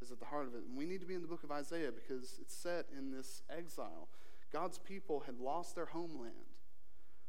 is 0.00 0.10
at 0.10 0.20
the 0.20 0.26
heart 0.26 0.46
of 0.46 0.54
it. 0.54 0.62
And 0.68 0.76
we 0.76 0.86
need 0.86 1.00
to 1.00 1.06
be 1.06 1.14
in 1.14 1.22
the 1.22 1.28
book 1.28 1.44
of 1.44 1.50
Isaiah 1.50 1.90
because 1.92 2.38
it's 2.40 2.54
set 2.54 2.86
in 2.96 3.10
this 3.10 3.42
exile. 3.50 4.08
God's 4.52 4.78
people 4.78 5.20
had 5.20 5.38
lost 5.38 5.74
their 5.74 5.86
homeland, 5.86 6.32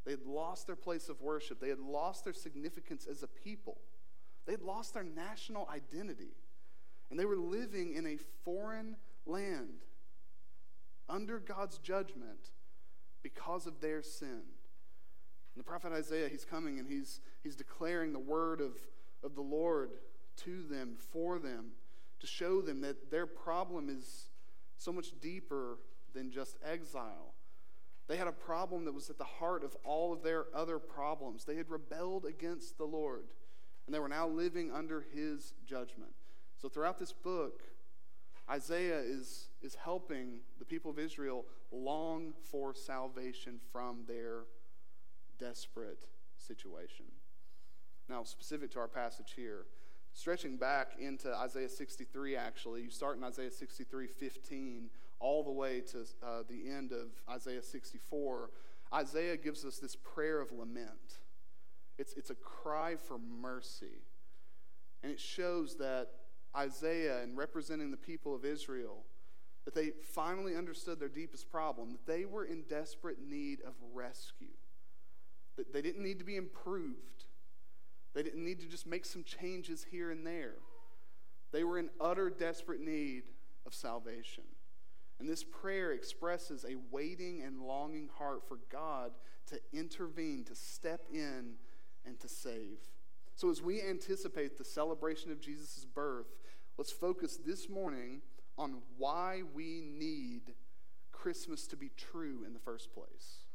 they 0.05 0.11
had 0.11 0.25
lost 0.25 0.67
their 0.67 0.75
place 0.75 1.09
of 1.09 1.21
worship, 1.21 1.59
they 1.59 1.69
had 1.69 1.79
lost 1.79 2.23
their 2.23 2.33
significance 2.33 3.07
as 3.09 3.23
a 3.23 3.27
people, 3.27 3.77
they 4.45 4.53
had 4.53 4.61
lost 4.61 4.93
their 4.93 5.03
national 5.03 5.67
identity. 5.73 6.35
And 7.09 7.19
they 7.19 7.25
were 7.25 7.37
living 7.37 7.93
in 7.95 8.05
a 8.05 8.17
foreign 8.45 8.95
land 9.25 9.81
under 11.09 11.39
God's 11.39 11.79
judgment 11.79 12.51
because 13.23 13.65
of 13.65 13.81
their 13.81 14.03
sin. 14.03 14.43
And 15.55 15.57
the 15.57 15.63
prophet 15.63 15.91
Isaiah, 15.91 16.29
he's 16.29 16.45
coming 16.45 16.77
and 16.77 16.87
he's, 16.87 17.19
he's 17.41 17.55
declaring 17.55 18.13
the 18.13 18.19
word 18.19 18.61
of, 18.61 18.73
of 19.23 19.33
the 19.33 19.41
Lord 19.41 19.89
to 20.43 20.61
them, 20.63 20.95
for 21.11 21.39
them 21.39 21.71
to 22.19 22.27
show 22.27 22.61
them 22.61 22.81
that 22.81 23.11
their 23.11 23.25
problem 23.25 23.89
is 23.89 24.29
so 24.77 24.91
much 24.91 25.19
deeper 25.21 25.77
than 26.13 26.31
just 26.31 26.57
exile. 26.63 27.33
They 28.07 28.17
had 28.17 28.27
a 28.27 28.31
problem 28.31 28.85
that 28.85 28.93
was 28.93 29.09
at 29.09 29.17
the 29.17 29.23
heart 29.23 29.63
of 29.63 29.75
all 29.83 30.11
of 30.11 30.23
their 30.23 30.45
other 30.53 30.79
problems. 30.79 31.45
They 31.45 31.55
had 31.55 31.69
rebelled 31.69 32.25
against 32.25 32.77
the 32.77 32.85
Lord, 32.85 33.25
and 33.85 33.93
they 33.93 33.99
were 33.99 34.07
now 34.09 34.27
living 34.27 34.71
under 34.71 35.05
his 35.13 35.53
judgment. 35.65 36.11
So, 36.57 36.69
throughout 36.69 36.97
this 36.97 37.13
book, 37.13 37.61
Isaiah 38.49 38.99
is, 38.99 39.49
is 39.61 39.75
helping 39.75 40.39
the 40.57 40.65
people 40.65 40.89
of 40.89 40.97
Israel 40.97 41.45
long 41.71 42.33
for 42.41 42.73
salvation 42.73 43.59
from 43.71 44.05
their 44.07 44.45
desperate 45.37 46.07
situation. 46.35 47.05
Now, 48.09 48.23
specific 48.23 48.71
to 48.71 48.79
our 48.79 48.87
passage 48.87 49.33
here, 49.35 49.65
Stretching 50.13 50.57
back 50.57 50.93
into 50.99 51.33
Isaiah 51.33 51.69
63, 51.69 52.35
actually, 52.35 52.81
you 52.81 52.89
start 52.89 53.17
in 53.17 53.23
Isaiah 53.23 53.51
63 53.51 54.07
15 54.07 54.89
all 55.19 55.43
the 55.43 55.51
way 55.51 55.81
to 55.81 55.99
uh, 56.25 56.43
the 56.47 56.69
end 56.69 56.91
of 56.91 57.07
Isaiah 57.29 57.61
64. 57.61 58.49
Isaiah 58.93 59.37
gives 59.37 59.65
us 59.65 59.77
this 59.77 59.95
prayer 59.95 60.41
of 60.41 60.51
lament. 60.51 61.19
It's, 61.97 62.13
it's 62.13 62.29
a 62.29 62.35
cry 62.35 62.95
for 62.95 63.17
mercy. 63.17 64.03
And 65.03 65.11
it 65.11 65.19
shows 65.19 65.75
that 65.75 66.07
Isaiah, 66.55 67.21
in 67.23 67.35
representing 67.35 67.91
the 67.91 67.97
people 67.97 68.33
of 68.33 68.45
Israel, 68.45 69.03
that 69.65 69.75
they 69.75 69.91
finally 70.13 70.55
understood 70.55 70.99
their 70.99 71.09
deepest 71.09 71.51
problem, 71.51 71.91
that 71.91 72.07
they 72.07 72.25
were 72.25 72.45
in 72.45 72.63
desperate 72.63 73.17
need 73.21 73.59
of 73.61 73.73
rescue, 73.93 74.47
that 75.57 75.73
they 75.73 75.81
didn't 75.81 76.03
need 76.03 76.19
to 76.19 76.25
be 76.25 76.37
improved, 76.37 77.18
they 78.13 78.23
didn't 78.23 78.43
need 78.43 78.59
to 78.59 78.67
just 78.67 78.87
make 78.87 79.05
some 79.05 79.23
changes 79.23 79.85
here 79.91 80.11
and 80.11 80.25
there. 80.25 80.55
They 81.51 81.63
were 81.63 81.77
in 81.77 81.89
utter 81.99 82.29
desperate 82.29 82.79
need 82.79 83.23
of 83.65 83.73
salvation. 83.73 84.43
And 85.19 85.27
this 85.27 85.43
prayer 85.43 85.91
expresses 85.91 86.65
a 86.65 86.77
waiting 86.91 87.41
and 87.41 87.61
longing 87.61 88.09
heart 88.17 88.47
for 88.47 88.59
God 88.71 89.11
to 89.47 89.59
intervene, 89.73 90.45
to 90.45 90.55
step 90.55 91.01
in, 91.11 91.55
and 92.05 92.19
to 92.19 92.29
save. 92.29 92.77
So, 93.35 93.49
as 93.49 93.61
we 93.61 93.81
anticipate 93.81 94.57
the 94.57 94.65
celebration 94.65 95.31
of 95.31 95.41
Jesus' 95.41 95.85
birth, 95.85 96.27
let's 96.77 96.91
focus 96.91 97.37
this 97.45 97.69
morning 97.69 98.21
on 98.57 98.81
why 98.97 99.43
we 99.53 99.81
need 99.81 100.53
Christmas 101.11 101.67
to 101.67 101.75
be 101.75 101.91
true 101.97 102.43
in 102.45 102.53
the 102.53 102.59
first 102.59 102.93
place. 102.93 103.45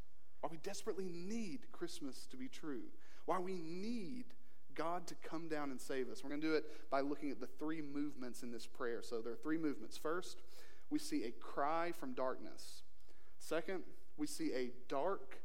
Why 0.40 0.48
we 0.50 0.58
desperately 0.58 1.08
need 1.08 1.72
Christmas 1.72 2.26
to 2.30 2.36
be 2.36 2.48
true. 2.48 2.84
Why 3.24 3.38
we 3.38 3.58
need 3.58 4.26
God 4.74 5.06
to 5.08 5.14
come 5.16 5.48
down 5.48 5.70
and 5.70 5.80
save 5.80 6.08
us. 6.08 6.22
We're 6.22 6.30
going 6.30 6.40
to 6.40 6.46
do 6.46 6.54
it 6.54 6.90
by 6.90 7.00
looking 7.00 7.30
at 7.30 7.40
the 7.40 7.46
three 7.46 7.82
movements 7.82 8.42
in 8.42 8.50
this 8.50 8.66
prayer. 8.66 9.00
So 9.02 9.20
there 9.20 9.32
are 9.32 9.36
three 9.36 9.58
movements. 9.58 9.96
First, 9.96 10.42
we 10.90 10.98
see 10.98 11.24
a 11.24 11.30
cry 11.30 11.92
from 11.92 12.14
darkness. 12.14 12.82
Second, 13.38 13.82
we 14.16 14.26
see 14.26 14.52
a 14.54 14.70
dark 14.88 15.40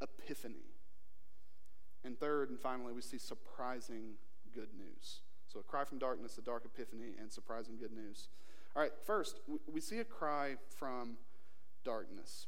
epiphany. 0.00 0.66
And 2.04 2.18
third 2.18 2.50
and 2.50 2.60
finally, 2.60 2.92
we 2.92 3.00
see 3.00 3.18
surprising 3.18 4.14
good 4.54 4.68
news. 4.76 5.20
So 5.46 5.60
a 5.60 5.62
cry 5.62 5.84
from 5.84 5.98
darkness, 5.98 6.36
a 6.38 6.42
dark 6.42 6.64
epiphany, 6.64 7.14
and 7.18 7.32
surprising 7.32 7.76
good 7.78 7.92
news. 7.92 8.28
All 8.76 8.82
right, 8.82 8.92
first, 9.06 9.40
we 9.72 9.80
see 9.80 10.00
a 10.00 10.04
cry 10.04 10.56
from 10.68 11.16
darkness. 11.84 12.46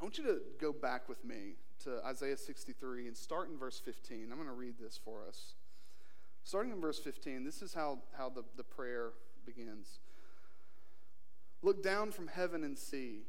I 0.00 0.02
want 0.02 0.16
you 0.16 0.24
to 0.24 0.40
go 0.58 0.72
back 0.72 1.10
with 1.10 1.22
me 1.26 1.56
to 1.84 2.00
Isaiah 2.06 2.36
63 2.36 3.06
and 3.06 3.14
start 3.14 3.50
in 3.50 3.58
verse 3.58 3.78
15. 3.78 4.28
I'm 4.30 4.36
going 4.36 4.48
to 4.48 4.54
read 4.54 4.76
this 4.80 4.98
for 5.04 5.26
us. 5.28 5.52
Starting 6.42 6.72
in 6.72 6.80
verse 6.80 6.98
15, 6.98 7.44
this 7.44 7.60
is 7.60 7.74
how, 7.74 7.98
how 8.16 8.30
the, 8.30 8.42
the 8.56 8.64
prayer 8.64 9.10
begins. 9.44 9.98
Look 11.60 11.82
down 11.82 12.12
from 12.12 12.28
heaven 12.28 12.64
and 12.64 12.78
see, 12.78 13.24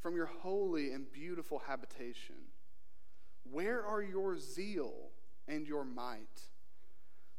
from 0.00 0.14
your 0.14 0.26
holy 0.26 0.92
and 0.92 1.10
beautiful 1.10 1.60
habitation. 1.66 2.36
Where 3.50 3.84
are 3.84 4.02
your 4.02 4.38
zeal 4.38 5.10
and 5.48 5.66
your 5.66 5.84
might? 5.84 6.42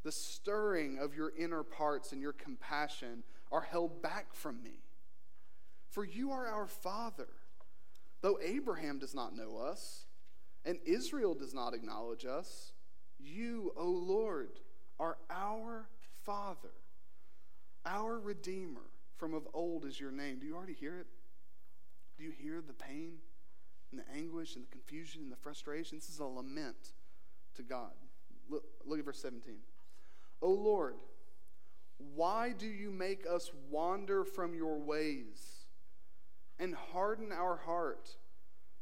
The 0.03 0.11
stirring 0.11 0.99
of 0.99 1.15
your 1.15 1.31
inner 1.37 1.63
parts 1.63 2.11
and 2.11 2.21
your 2.21 2.33
compassion 2.33 3.23
are 3.53 3.61
held 3.61 4.01
back 4.01 4.33
from 4.33 4.61
me. 4.61 4.79
For 5.89 6.03
you 6.03 6.31
are 6.31 6.45
our 6.45 6.67
Father. 6.67 7.29
Though 8.21 8.39
Abraham 8.43 8.99
does 8.99 9.13
not 9.13 9.35
know 9.35 9.57
us, 9.57 10.05
and 10.65 10.79
Israel 10.85 11.33
does 11.33 11.53
not 11.53 11.73
acknowledge 11.73 12.25
us, 12.25 12.73
you, 13.19 13.73
O 13.77 13.89
Lord, 13.89 14.59
are 14.99 15.17
our 15.29 15.87
Father, 16.23 16.73
our 17.85 18.19
Redeemer. 18.19 18.81
From 19.17 19.33
of 19.33 19.47
old 19.53 19.85
is 19.85 19.99
your 19.99 20.11
name. 20.11 20.37
Do 20.39 20.45
you 20.45 20.55
already 20.55 20.73
hear 20.73 20.99
it? 20.99 21.07
Do 22.17 22.23
you 22.23 22.31
hear 22.31 22.61
the 22.61 22.73
pain 22.73 23.13
and 23.91 23.99
the 23.99 24.03
anguish 24.15 24.55
and 24.55 24.63
the 24.63 24.69
confusion 24.69 25.23
and 25.23 25.31
the 25.31 25.37
frustration? 25.37 25.97
This 25.97 26.09
is 26.09 26.19
a 26.19 26.25
lament 26.25 26.93
to 27.55 27.63
God. 27.63 27.93
Look, 28.49 28.63
look 28.85 28.99
at 28.99 29.05
verse 29.05 29.21
17. 29.21 29.55
O 30.41 30.51
Lord, 30.51 30.95
why 32.15 32.51
do 32.51 32.67
you 32.67 32.91
make 32.91 33.25
us 33.27 33.51
wander 33.69 34.23
from 34.23 34.53
your 34.53 34.77
ways? 34.77 35.56
And 36.59 36.75
harden 36.75 37.31
our 37.31 37.57
heart 37.57 38.17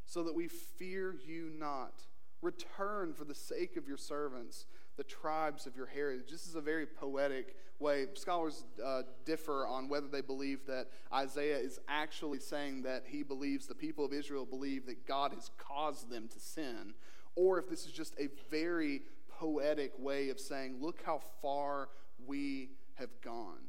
so 0.06 0.24
that 0.24 0.36
we 0.36 0.48
fear 0.48 1.16
you 1.26 1.52
not. 1.58 2.04
Return 2.42 3.14
for 3.14 3.26
the 3.26 3.36
sake 3.36 3.76
of 3.76 3.88
your 3.88 3.98
servants, 3.98 4.66
the 4.98 5.04
tribes 5.04 5.66
of 5.66 5.76
your 5.76 5.88
heritage. 5.88 6.30
This 6.30 6.48
is 6.48 6.56
a 6.56 6.62
very 6.62 6.86
poetic 6.86 7.56
way. 7.80 8.06
Scholars 8.14 8.64
uh, 8.84 9.02
differ 9.26 9.66
on 9.68 9.90
whether 9.90 10.08
they 10.08 10.22
believe 10.22 10.66
that 10.68 10.88
Isaiah 11.14 11.58
is 11.58 11.80
actually 11.88 12.40
saying 12.40 12.84
that 12.84 13.04
he 13.08 13.24
believes 13.24 13.68
the 13.68 13.76
people 13.76 14.06
of 14.06 14.14
Israel 14.14 14.46
believe 14.46 14.86
that 14.86 15.08
God 15.08 15.34
has 15.34 15.50
caused 15.58 16.10
them 16.10 16.28
to 16.28 16.40
sin, 16.40 16.94
or 17.36 17.58
if 17.60 17.68
this 17.70 17.86
is 17.86 17.92
just 17.92 18.14
a 18.20 18.30
very 18.50 19.02
poetic 19.28 19.92
way 19.98 20.30
of 20.30 20.40
saying, 20.40 20.78
look 20.80 21.02
how 21.04 21.20
far 21.42 21.90
we 22.26 22.70
have 22.96 23.10
gone. 23.22 23.60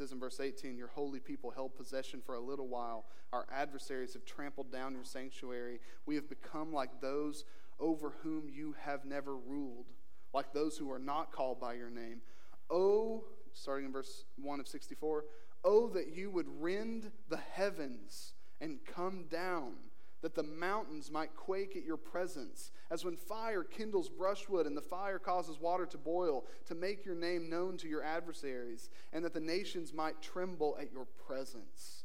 Says 0.00 0.12
in 0.12 0.18
verse 0.18 0.40
18, 0.40 0.78
Your 0.78 0.88
holy 0.88 1.20
people 1.20 1.50
held 1.50 1.76
possession 1.76 2.22
for 2.24 2.34
a 2.34 2.40
little 2.40 2.68
while. 2.68 3.04
Our 3.34 3.44
adversaries 3.52 4.14
have 4.14 4.24
trampled 4.24 4.72
down 4.72 4.94
your 4.94 5.04
sanctuary. 5.04 5.78
We 6.06 6.14
have 6.14 6.26
become 6.26 6.72
like 6.72 7.02
those 7.02 7.44
over 7.78 8.14
whom 8.22 8.48
you 8.48 8.74
have 8.80 9.04
never 9.04 9.36
ruled, 9.36 9.84
like 10.32 10.54
those 10.54 10.78
who 10.78 10.90
are 10.90 10.98
not 10.98 11.32
called 11.32 11.60
by 11.60 11.74
your 11.74 11.90
name. 11.90 12.22
Oh, 12.70 13.24
starting 13.52 13.84
in 13.84 13.92
verse 13.92 14.24
1 14.40 14.58
of 14.58 14.66
64, 14.66 15.26
oh, 15.64 15.90
that 15.90 16.16
you 16.16 16.30
would 16.30 16.48
rend 16.48 17.10
the 17.28 17.36
heavens 17.36 18.32
and 18.58 18.78
come 18.86 19.24
down, 19.30 19.74
that 20.22 20.34
the 20.34 20.42
mountains 20.42 21.10
might 21.10 21.34
quake 21.34 21.76
at 21.76 21.84
your 21.84 21.96
presence, 21.96 22.70
as 22.90 23.04
when 23.04 23.16
fire 23.16 23.64
kindles 23.64 24.08
brushwood 24.08 24.66
and 24.66 24.76
the 24.76 24.82
fire 24.82 25.18
causes 25.18 25.58
water 25.58 25.86
to 25.86 25.98
boil, 25.98 26.44
to 26.66 26.74
make 26.74 27.04
your 27.04 27.14
name 27.14 27.48
known 27.48 27.76
to 27.78 27.88
your 27.88 28.02
adversaries, 28.02 28.90
and 29.12 29.24
that 29.24 29.32
the 29.32 29.40
nations 29.40 29.94
might 29.94 30.20
tremble 30.20 30.76
at 30.80 30.92
your 30.92 31.06
presence. 31.26 32.04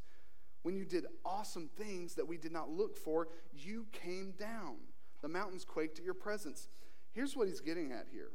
When 0.63 0.75
you 0.75 0.85
did 0.85 1.05
awesome 1.25 1.69
things 1.77 2.15
that 2.15 2.27
we 2.27 2.37
did 2.37 2.51
not 2.51 2.69
look 2.69 2.97
for, 2.97 3.27
you 3.53 3.85
came 3.91 4.33
down. 4.39 4.77
The 5.21 5.27
mountains 5.27 5.65
quaked 5.65 5.99
at 5.99 6.05
your 6.05 6.13
presence. 6.13 6.69
Here's 7.11 7.35
what 7.35 7.47
he's 7.47 7.61
getting 7.61 7.91
at 7.91 8.07
here 8.11 8.31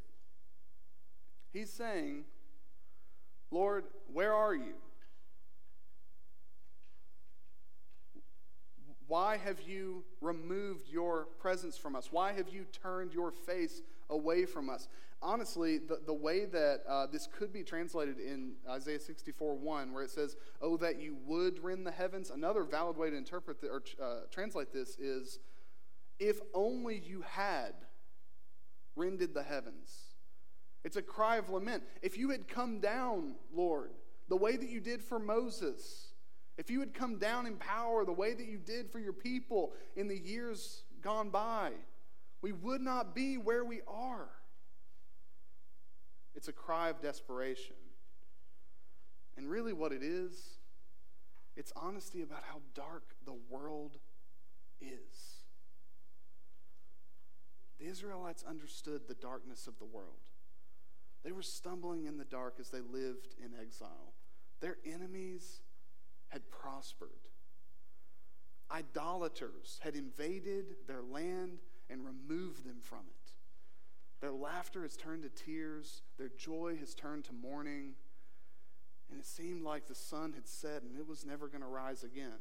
He's 1.52 1.72
saying, 1.72 2.24
Lord, 3.50 3.84
where 4.12 4.32
are 4.32 4.54
you? 4.54 4.74
Why 9.10 9.38
have 9.38 9.60
you 9.62 10.04
removed 10.20 10.88
your 10.88 11.26
presence 11.40 11.76
from 11.76 11.96
us? 11.96 12.12
Why 12.12 12.30
have 12.30 12.48
you 12.48 12.64
turned 12.80 13.12
your 13.12 13.32
face 13.32 13.82
away 14.08 14.46
from 14.46 14.70
us? 14.70 14.86
Honestly, 15.20 15.78
the, 15.78 15.98
the 16.06 16.14
way 16.14 16.44
that 16.44 16.82
uh, 16.88 17.08
this 17.08 17.26
could 17.26 17.52
be 17.52 17.64
translated 17.64 18.20
in 18.20 18.52
Isaiah 18.68 19.00
64 19.00 19.56
1, 19.56 19.92
where 19.92 20.04
it 20.04 20.10
says, 20.10 20.36
Oh, 20.62 20.76
that 20.76 21.00
you 21.00 21.16
would 21.26 21.58
rend 21.58 21.84
the 21.84 21.90
heavens, 21.90 22.30
another 22.30 22.62
valid 22.62 22.96
way 22.96 23.10
to 23.10 23.16
interpret 23.16 23.60
the, 23.60 23.66
or 23.66 23.82
uh, 24.00 24.20
translate 24.30 24.72
this 24.72 24.96
is, 25.00 25.40
If 26.20 26.38
only 26.54 26.96
you 26.96 27.22
had 27.22 27.74
rended 28.94 29.34
the 29.34 29.42
heavens. 29.42 29.90
It's 30.84 30.96
a 30.96 31.02
cry 31.02 31.38
of 31.38 31.50
lament. 31.50 31.82
If 32.00 32.16
you 32.16 32.30
had 32.30 32.46
come 32.46 32.78
down, 32.78 33.34
Lord, 33.52 33.90
the 34.28 34.36
way 34.36 34.56
that 34.56 34.70
you 34.70 34.78
did 34.78 35.02
for 35.02 35.18
Moses, 35.18 36.09
if 36.60 36.68
you 36.68 36.80
had 36.80 36.92
come 36.92 37.16
down 37.16 37.46
in 37.46 37.56
power 37.56 38.04
the 38.04 38.12
way 38.12 38.34
that 38.34 38.46
you 38.46 38.58
did 38.58 38.92
for 38.92 38.98
your 38.98 39.14
people 39.14 39.72
in 39.96 40.08
the 40.08 40.18
years 40.18 40.82
gone 41.00 41.30
by, 41.30 41.70
we 42.42 42.52
would 42.52 42.82
not 42.82 43.14
be 43.14 43.38
where 43.38 43.64
we 43.64 43.80
are. 43.88 44.28
It's 46.34 46.48
a 46.48 46.52
cry 46.52 46.90
of 46.90 47.00
desperation. 47.00 47.76
And 49.38 49.48
really, 49.48 49.72
what 49.72 49.90
it 49.90 50.02
is, 50.02 50.58
it's 51.56 51.72
honesty 51.74 52.20
about 52.20 52.42
how 52.42 52.60
dark 52.74 53.14
the 53.24 53.38
world 53.48 53.96
is. 54.82 55.38
The 57.78 57.86
Israelites 57.86 58.44
understood 58.46 59.08
the 59.08 59.14
darkness 59.14 59.66
of 59.66 59.78
the 59.78 59.86
world. 59.86 60.28
They 61.24 61.32
were 61.32 61.40
stumbling 61.40 62.04
in 62.04 62.18
the 62.18 62.24
dark 62.26 62.56
as 62.60 62.68
they 62.68 62.80
lived 62.80 63.28
in 63.42 63.52
exile. 63.58 64.12
Their 64.60 64.76
enemies 64.84 65.62
had 66.30 66.50
prospered. 66.50 67.08
Idolaters 68.70 69.80
had 69.82 69.94
invaded 69.94 70.76
their 70.86 71.02
land 71.02 71.58
and 71.88 72.04
removed 72.04 72.64
them 72.64 72.78
from 72.80 73.00
it. 73.08 73.32
Their 74.20 74.32
laughter 74.32 74.82
has 74.82 74.96
turned 74.96 75.22
to 75.22 75.28
tears, 75.28 76.02
their 76.18 76.28
joy 76.28 76.76
has 76.78 76.94
turned 76.94 77.24
to 77.24 77.32
mourning, 77.32 77.94
and 79.10 79.18
it 79.18 79.26
seemed 79.26 79.62
like 79.62 79.86
the 79.86 79.94
sun 79.94 80.32
had 80.34 80.46
set 80.46 80.82
and 80.82 80.96
it 80.96 81.08
was 81.08 81.26
never 81.26 81.48
going 81.48 81.62
to 81.62 81.66
rise 81.66 82.04
again. 82.04 82.38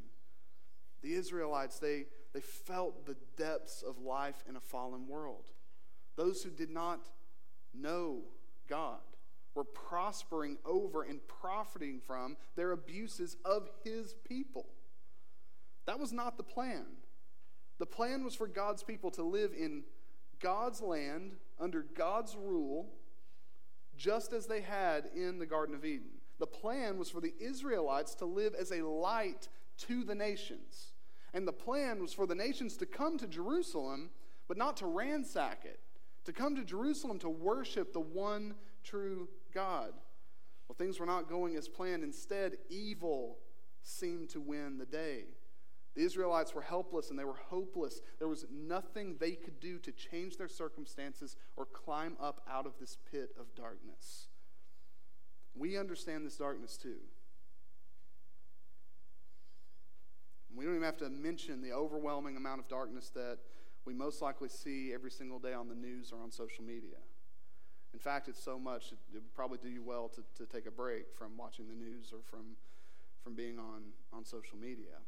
The 1.01 1.13
Israelites, 1.13 1.79
they, 1.79 2.05
they 2.33 2.41
felt 2.41 3.05
the 3.05 3.15
depths 3.37 3.81
of 3.81 3.99
life 3.99 4.43
in 4.47 4.55
a 4.55 4.61
fallen 4.61 5.07
world. 5.07 5.51
Those 6.15 6.43
who 6.43 6.49
did 6.49 6.69
not 6.69 7.07
know 7.73 8.19
God 8.67 8.99
prospering 9.89 10.57
over 10.65 11.03
and 11.03 11.19
profiting 11.27 11.99
from 12.05 12.37
their 12.55 12.71
abuses 12.71 13.37
of 13.43 13.69
his 13.83 14.13
people. 14.27 14.67
That 15.85 15.99
was 15.99 16.13
not 16.13 16.37
the 16.37 16.43
plan. 16.43 16.85
The 17.79 17.85
plan 17.85 18.23
was 18.23 18.35
for 18.35 18.47
God's 18.47 18.83
people 18.83 19.09
to 19.11 19.23
live 19.23 19.51
in 19.57 19.83
God's 20.39 20.81
land 20.81 21.35
under 21.59 21.81
God's 21.81 22.35
rule, 22.35 22.87
just 23.97 24.31
as 24.31 24.45
they 24.45 24.61
had 24.61 25.09
in 25.15 25.39
the 25.39 25.45
Garden 25.45 25.73
of 25.73 25.83
Eden. 25.83 26.09
The 26.37 26.47
plan 26.47 26.97
was 26.97 27.09
for 27.09 27.19
the 27.19 27.33
Israelites 27.39 28.15
to 28.15 28.25
live 28.25 28.53
as 28.53 28.71
a 28.71 28.85
light 28.85 29.49
to 29.87 30.03
the 30.03 30.15
nations. 30.15 30.93
And 31.33 31.47
the 31.47 31.53
plan 31.53 32.01
was 32.01 32.13
for 32.13 32.27
the 32.27 32.35
nations 32.35 32.77
to 32.77 32.85
come 32.85 33.17
to 33.17 33.27
Jerusalem, 33.27 34.09
but 34.47 34.57
not 34.57 34.77
to 34.77 34.85
ransack 34.85 35.65
it, 35.65 35.79
to 36.25 36.33
come 36.33 36.55
to 36.55 36.63
Jerusalem 36.63 37.19
to 37.19 37.29
worship 37.29 37.91
the 37.91 37.99
one 37.99 38.55
true 38.83 39.27
God. 39.53 39.93
Well, 40.67 40.75
things 40.77 40.99
were 40.99 41.05
not 41.05 41.29
going 41.29 41.55
as 41.55 41.67
planned. 41.67 42.03
Instead, 42.03 42.57
evil 42.69 43.37
seemed 43.81 44.29
to 44.29 44.39
win 44.39 44.77
the 44.77 44.85
day. 44.85 45.23
The 45.95 46.03
Israelites 46.03 46.53
were 46.53 46.61
helpless 46.61 47.09
and 47.09 47.17
they 47.17 47.25
were 47.25 47.33
hopeless. 47.33 48.01
There 48.19 48.27
was 48.27 48.45
nothing 48.51 49.17
they 49.19 49.31
could 49.31 49.59
do 49.59 49.79
to 49.79 49.91
change 49.91 50.37
their 50.37 50.47
circumstances 50.47 51.35
or 51.57 51.65
climb 51.65 52.15
up 52.21 52.41
out 52.49 52.65
of 52.65 52.73
this 52.79 52.97
pit 53.11 53.31
of 53.39 53.53
darkness. 53.55 54.27
We 55.55 55.77
understand 55.77 56.25
this 56.25 56.37
darkness 56.37 56.77
too. 56.77 56.99
We 60.55 60.65
don't 60.65 60.75
even 60.75 60.85
have 60.85 60.97
to 60.97 61.09
mention 61.09 61.61
the 61.61 61.73
overwhelming 61.73 62.37
amount 62.37 62.59
of 62.59 62.67
darkness 62.67 63.09
that 63.15 63.39
we 63.85 63.93
most 63.93 64.21
likely 64.21 64.49
see 64.49 64.93
every 64.93 65.11
single 65.11 65.39
day 65.39 65.53
on 65.53 65.67
the 65.67 65.75
news 65.75 66.11
or 66.11 66.21
on 66.21 66.31
social 66.31 66.63
media. 66.63 66.97
In 67.93 67.99
fact, 67.99 68.27
it's 68.27 68.43
so 68.43 68.59
much, 68.59 68.91
it, 68.91 68.99
would 69.13 69.33
probably 69.33 69.57
do 69.61 69.69
you 69.69 69.81
well 69.83 70.09
to, 70.09 70.23
to 70.37 70.45
take 70.51 70.67
a 70.67 70.71
break 70.71 71.05
from 71.17 71.37
watching 71.37 71.67
the 71.67 71.73
news 71.73 72.11
or 72.13 72.19
from, 72.23 72.55
from 73.23 73.35
being 73.35 73.57
on, 73.57 73.81
on 74.13 74.23
social 74.23 74.57
media. 74.57 75.01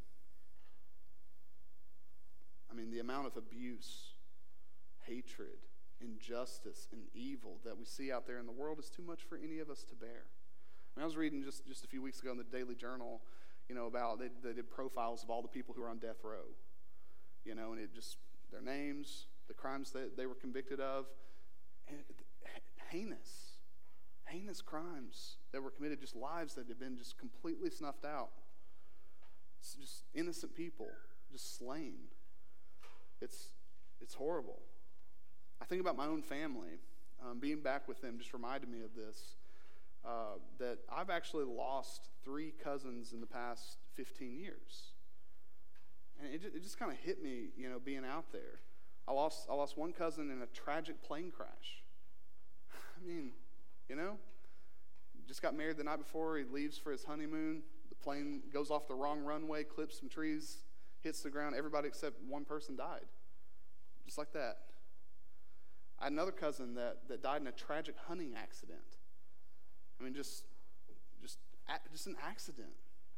I 2.71 2.73
mean, 2.73 2.89
the 2.89 2.99
amount 2.99 3.27
of 3.27 3.37
abuse, 3.37 4.13
hatred, 5.05 5.59
injustice, 6.01 6.87
and 6.91 7.01
evil 7.13 7.59
that 7.65 7.77
we 7.77 7.85
see 7.85 8.11
out 8.11 8.25
there 8.25 8.39
in 8.39 8.45
the 8.45 8.51
world 8.51 8.79
is 8.79 8.89
too 8.89 9.03
much 9.03 9.21
for 9.23 9.37
any 9.37 9.59
of 9.59 9.69
us 9.69 9.83
to 9.83 9.95
bear. 9.95 10.25
I, 10.95 10.99
mean, 10.99 11.03
I 11.03 11.05
was 11.05 11.15
reading 11.15 11.43
just, 11.43 11.67
just 11.67 11.85
a 11.85 11.87
few 11.87 12.01
weeks 12.01 12.19
ago 12.19 12.31
in 12.31 12.37
the 12.37 12.43
Daily 12.43 12.75
Journal, 12.75 13.21
you 13.69 13.75
know, 13.75 13.85
about 13.85 14.19
they, 14.19 14.29
they 14.43 14.53
did 14.53 14.71
profiles 14.71 15.23
of 15.23 15.29
all 15.29 15.41
the 15.41 15.47
people 15.47 15.75
who 15.75 15.83
are 15.83 15.89
on 15.89 15.99
death 15.99 16.23
row, 16.23 16.49
you 17.45 17.53
know, 17.53 17.73
and 17.73 17.79
it 17.79 17.93
just, 17.93 18.17
their 18.51 18.61
names, 18.61 19.27
the 19.47 19.53
crimes 19.53 19.91
that 19.91 20.17
they 20.17 20.25
were 20.25 20.35
convicted 20.35 20.79
of. 20.79 21.05
And 21.87 21.99
heinous, 22.91 23.58
heinous 24.27 24.62
crimes 24.62 25.38
that 25.51 25.62
were 25.62 25.71
committed, 25.71 25.99
just 25.99 26.15
lives 26.15 26.56
that 26.56 26.67
had 26.67 26.80
been 26.80 26.97
just 26.97 27.17
completely 27.17 27.69
snuffed 27.69 28.06
out. 28.06 28.30
It's 29.60 29.75
just 29.75 30.04
innocent 30.13 30.56
people 30.56 30.88
just 31.32 31.58
slain. 31.58 31.95
It's, 33.21 33.49
it's 34.01 34.13
horrible. 34.13 34.60
I 35.62 35.65
think 35.65 35.82
about 35.82 35.95
my 35.95 36.06
own 36.06 36.21
family. 36.21 36.80
Um, 37.23 37.39
being 37.39 37.62
back 37.62 37.88
with 37.88 38.01
them 38.01 38.17
just 38.17 38.34
reminded 38.34 38.69
me 38.69 38.82
of 38.82 38.95
this. 38.95 39.36
Uh, 40.04 40.39
that 40.58 40.80
I've 40.91 41.12
actually 41.12 41.45
lost 41.45 42.10
three 42.23 42.54
cousins 42.63 43.13
in 43.13 43.21
the 43.21 43.27
past 43.27 43.77
15 43.95 44.39
years. 44.39 44.93
And 46.19 46.34
it, 46.34 46.41
it 46.56 46.63
just 46.63 46.80
kind 46.80 46.91
of 46.91 46.97
hit 46.97 47.21
me, 47.21 47.49
you 47.56 47.69
know, 47.69 47.80
being 47.80 48.04
out 48.04 48.32
there. 48.32 48.62
I 49.08 49.13
lost, 49.13 49.47
I 49.49 49.54
lost 49.54 49.77
one 49.77 49.93
cousin 49.93 50.32
in 50.32 50.41
a 50.41 50.47
tragic 50.47 51.04
plane 51.04 51.32
crash. 51.32 51.80
I 53.01 53.07
mean, 53.07 53.31
you 53.89 53.95
know, 53.95 54.17
just 55.27 55.41
got 55.41 55.55
married 55.55 55.77
the 55.77 55.83
night 55.83 55.99
before. 55.99 56.37
He 56.37 56.43
leaves 56.43 56.77
for 56.77 56.91
his 56.91 57.03
honeymoon. 57.03 57.63
The 57.89 57.95
plane 57.95 58.41
goes 58.53 58.69
off 58.69 58.87
the 58.87 58.95
wrong 58.95 59.21
runway, 59.21 59.63
clips 59.63 59.99
some 59.99 60.09
trees, 60.09 60.57
hits 61.01 61.21
the 61.21 61.29
ground. 61.29 61.55
Everybody 61.55 61.87
except 61.87 62.21
one 62.27 62.45
person 62.45 62.75
died. 62.75 63.05
Just 64.05 64.17
like 64.17 64.33
that. 64.33 64.57
I 65.99 66.05
had 66.05 66.13
another 66.13 66.31
cousin 66.31 66.75
that, 66.75 67.07
that 67.07 67.21
died 67.21 67.41
in 67.41 67.47
a 67.47 67.51
tragic 67.51 67.95
hunting 68.07 68.33
accident. 68.35 68.79
I 69.99 70.03
mean, 70.03 70.13
just, 70.13 70.45
just, 71.21 71.37
just 71.91 72.07
an 72.07 72.15
accident. 72.25 72.73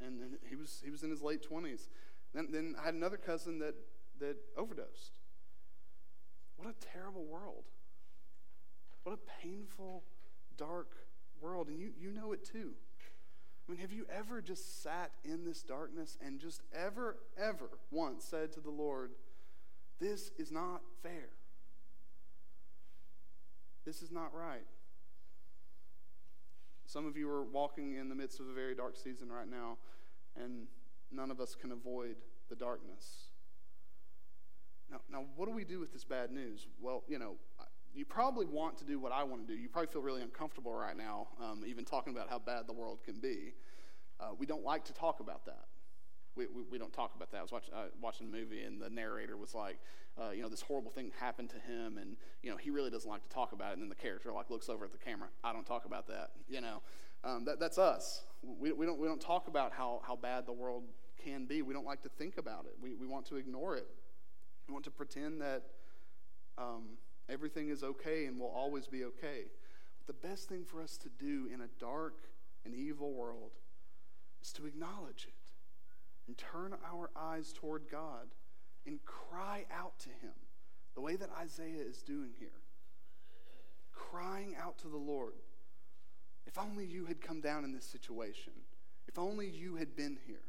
And, 0.05 0.21
and 0.21 0.37
he, 0.49 0.55
was, 0.55 0.81
he 0.83 0.91
was 0.91 1.03
in 1.03 1.09
his 1.09 1.21
late 1.21 1.47
20s. 1.49 1.87
Then, 2.33 2.49
then 2.51 2.75
I 2.81 2.85
had 2.85 2.93
another 2.93 3.17
cousin 3.17 3.59
that, 3.59 3.75
that 4.19 4.35
overdosed. 4.57 5.17
What 6.57 6.67
a 6.67 6.73
terrible 6.93 7.23
world. 7.23 7.63
What 9.03 9.13
a 9.13 9.41
painful, 9.41 10.03
dark 10.57 10.91
world. 11.41 11.67
And 11.67 11.79
you, 11.79 11.91
you 11.99 12.11
know 12.11 12.31
it 12.31 12.43
too. 12.43 12.71
I 13.67 13.71
mean, 13.71 13.79
have 13.81 13.91
you 13.91 14.05
ever 14.09 14.41
just 14.41 14.83
sat 14.83 15.11
in 15.23 15.45
this 15.45 15.63
darkness 15.63 16.17
and 16.25 16.39
just 16.39 16.61
ever, 16.73 17.17
ever 17.37 17.69
once 17.91 18.25
said 18.25 18.51
to 18.53 18.59
the 18.59 18.69
Lord, 18.69 19.11
This 19.99 20.31
is 20.37 20.51
not 20.51 20.81
fair? 21.01 21.29
This 23.85 24.01
is 24.01 24.11
not 24.11 24.33
right. 24.33 24.65
Some 26.85 27.05
of 27.05 27.17
you 27.17 27.29
are 27.29 27.43
walking 27.43 27.95
in 27.95 28.09
the 28.09 28.15
midst 28.15 28.39
of 28.39 28.47
a 28.47 28.53
very 28.53 28.75
dark 28.75 28.95
season 28.97 29.31
right 29.31 29.49
now, 29.49 29.77
and 30.35 30.67
none 31.11 31.31
of 31.31 31.39
us 31.39 31.55
can 31.55 31.71
avoid 31.71 32.17
the 32.49 32.55
darkness. 32.55 33.29
Now, 34.91 34.99
now 35.09 35.25
what 35.35 35.47
do 35.47 35.53
we 35.53 35.63
do 35.63 35.79
with 35.79 35.91
this 35.91 36.03
bad 36.03 36.31
news? 36.31 36.67
Well, 36.79 37.03
you 37.07 37.17
know, 37.17 37.35
you 37.95 38.05
probably 38.05 38.45
want 38.45 38.77
to 38.79 38.85
do 38.85 38.99
what 38.99 39.11
I 39.11 39.23
want 39.23 39.47
to 39.47 39.53
do. 39.53 39.59
You 39.59 39.69
probably 39.69 39.91
feel 39.91 40.01
really 40.01 40.21
uncomfortable 40.21 40.73
right 40.73 40.97
now, 40.97 41.27
um, 41.41 41.63
even 41.65 41.85
talking 41.85 42.13
about 42.13 42.29
how 42.29 42.39
bad 42.39 42.67
the 42.67 42.73
world 42.73 42.99
can 43.03 43.19
be. 43.19 43.53
Uh, 44.19 44.29
we 44.37 44.45
don't 44.45 44.63
like 44.63 44.85
to 44.85 44.93
talk 44.93 45.19
about 45.19 45.45
that. 45.45 45.65
We, 46.35 46.47
we, 46.47 46.63
we 46.71 46.77
don't 46.79 46.93
talk 46.93 47.15
about 47.15 47.31
that. 47.31 47.37
I 47.37 47.41
was 47.41 47.51
watch, 47.51 47.69
uh, 47.73 47.85
watching 48.01 48.27
a 48.27 48.29
movie, 48.31 48.63
and 48.63 48.81
the 48.81 48.89
narrator 48.89 49.37
was 49.37 49.53
like, 49.53 49.77
uh, 50.19 50.31
you 50.31 50.41
know, 50.41 50.49
this 50.49 50.61
horrible 50.61 50.89
thing 50.89 51.11
happened 51.19 51.49
to 51.51 51.59
him, 51.71 51.97
and, 51.99 52.15
you 52.41 52.49
know, 52.49 52.57
he 52.57 52.71
really 52.71 52.89
doesn't 52.89 53.09
like 53.09 53.21
to 53.23 53.29
talk 53.29 53.51
about 53.51 53.69
it. 53.69 53.73
And 53.73 53.81
then 53.83 53.89
the 53.89 53.95
character, 53.95 54.31
like, 54.31 54.49
looks 54.49 54.69
over 54.69 54.85
at 54.85 54.91
the 54.91 54.97
camera. 54.97 55.27
I 55.43 55.53
don't 55.53 55.65
talk 55.65 55.85
about 55.85 56.07
that, 56.07 56.31
you 56.47 56.61
know. 56.61 56.81
Um, 57.23 57.45
that, 57.45 57.59
that's 57.59 57.77
us. 57.77 58.23
We, 58.41 58.71
we, 58.71 58.85
don't, 58.85 58.99
we 58.99 59.07
don't 59.07 59.21
talk 59.21 59.47
about 59.47 59.71
how, 59.71 60.01
how 60.05 60.15
bad 60.15 60.45
the 60.45 60.51
world 60.53 60.83
can 61.23 61.45
be. 61.45 61.61
We 61.61 61.73
don't 61.73 61.85
like 61.85 62.01
to 62.03 62.09
think 62.09 62.37
about 62.37 62.65
it. 62.65 62.73
We, 62.81 62.95
we 62.95 63.07
want 63.07 63.27
to 63.27 63.37
ignore 63.37 63.75
it. 63.75 63.87
We 64.67 64.73
want 64.73 64.85
to 64.85 64.91
pretend 64.91 65.41
that 65.41 65.63
um, 66.57 66.97
everything 67.29 67.69
is 67.69 67.83
okay 67.83 68.25
and 68.25 68.39
will 68.39 68.53
always 68.55 68.87
be 68.87 69.03
okay. 69.05 69.45
But 69.97 70.07
the 70.07 70.27
best 70.27 70.49
thing 70.49 70.65
for 70.65 70.81
us 70.81 70.97
to 70.97 71.09
do 71.09 71.47
in 71.53 71.61
a 71.61 71.67
dark 71.79 72.15
and 72.65 72.73
evil 72.73 73.13
world 73.13 73.51
is 74.41 74.51
to 74.53 74.65
acknowledge 74.65 75.27
it 75.27 75.33
and 76.27 76.37
turn 76.37 76.73
our 76.91 77.09
eyes 77.15 77.53
toward 77.53 77.83
God 77.89 78.27
and 78.85 78.99
cry 79.05 79.65
out 79.71 79.97
to 79.99 80.09
Him 80.09 80.33
the 80.95 81.01
way 81.01 81.15
that 81.15 81.29
Isaiah 81.39 81.83
is 81.87 82.01
doing 82.01 82.31
here. 82.37 82.49
Crying 83.91 84.55
out 84.61 84.77
to 84.79 84.87
the 84.87 84.97
Lord. 84.97 85.33
If 86.45 86.57
only 86.57 86.85
you 86.85 87.05
had 87.05 87.21
come 87.21 87.41
down 87.41 87.63
in 87.63 87.73
this 87.73 87.85
situation. 87.85 88.53
If 89.07 89.17
only 89.17 89.47
you 89.47 89.75
had 89.75 89.95
been 89.95 90.17
here. 90.27 90.43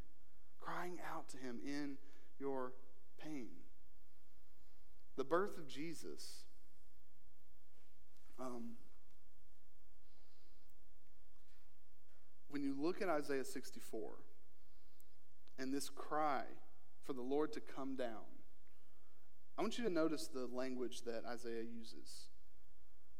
Crying 0.60 0.98
out 1.14 1.28
to 1.30 1.36
Him 1.36 1.60
in 1.64 1.98
your 2.38 2.72
pain. 3.22 3.48
The 5.16 5.24
birth 5.24 5.56
of 5.58 5.68
Jesus. 5.68 6.43
Um, 8.38 8.72
when 12.48 12.62
you 12.62 12.74
look 12.78 13.00
at 13.02 13.08
Isaiah 13.08 13.44
64 13.44 14.10
and 15.58 15.72
this 15.72 15.88
cry 15.88 16.44
for 17.04 17.12
the 17.12 17.22
Lord 17.22 17.52
to 17.52 17.60
come 17.60 17.96
down, 17.96 18.24
I 19.56 19.62
want 19.62 19.78
you 19.78 19.84
to 19.84 19.90
notice 19.90 20.26
the 20.26 20.48
language 20.52 21.02
that 21.02 21.24
Isaiah 21.26 21.62
uses. 21.62 22.28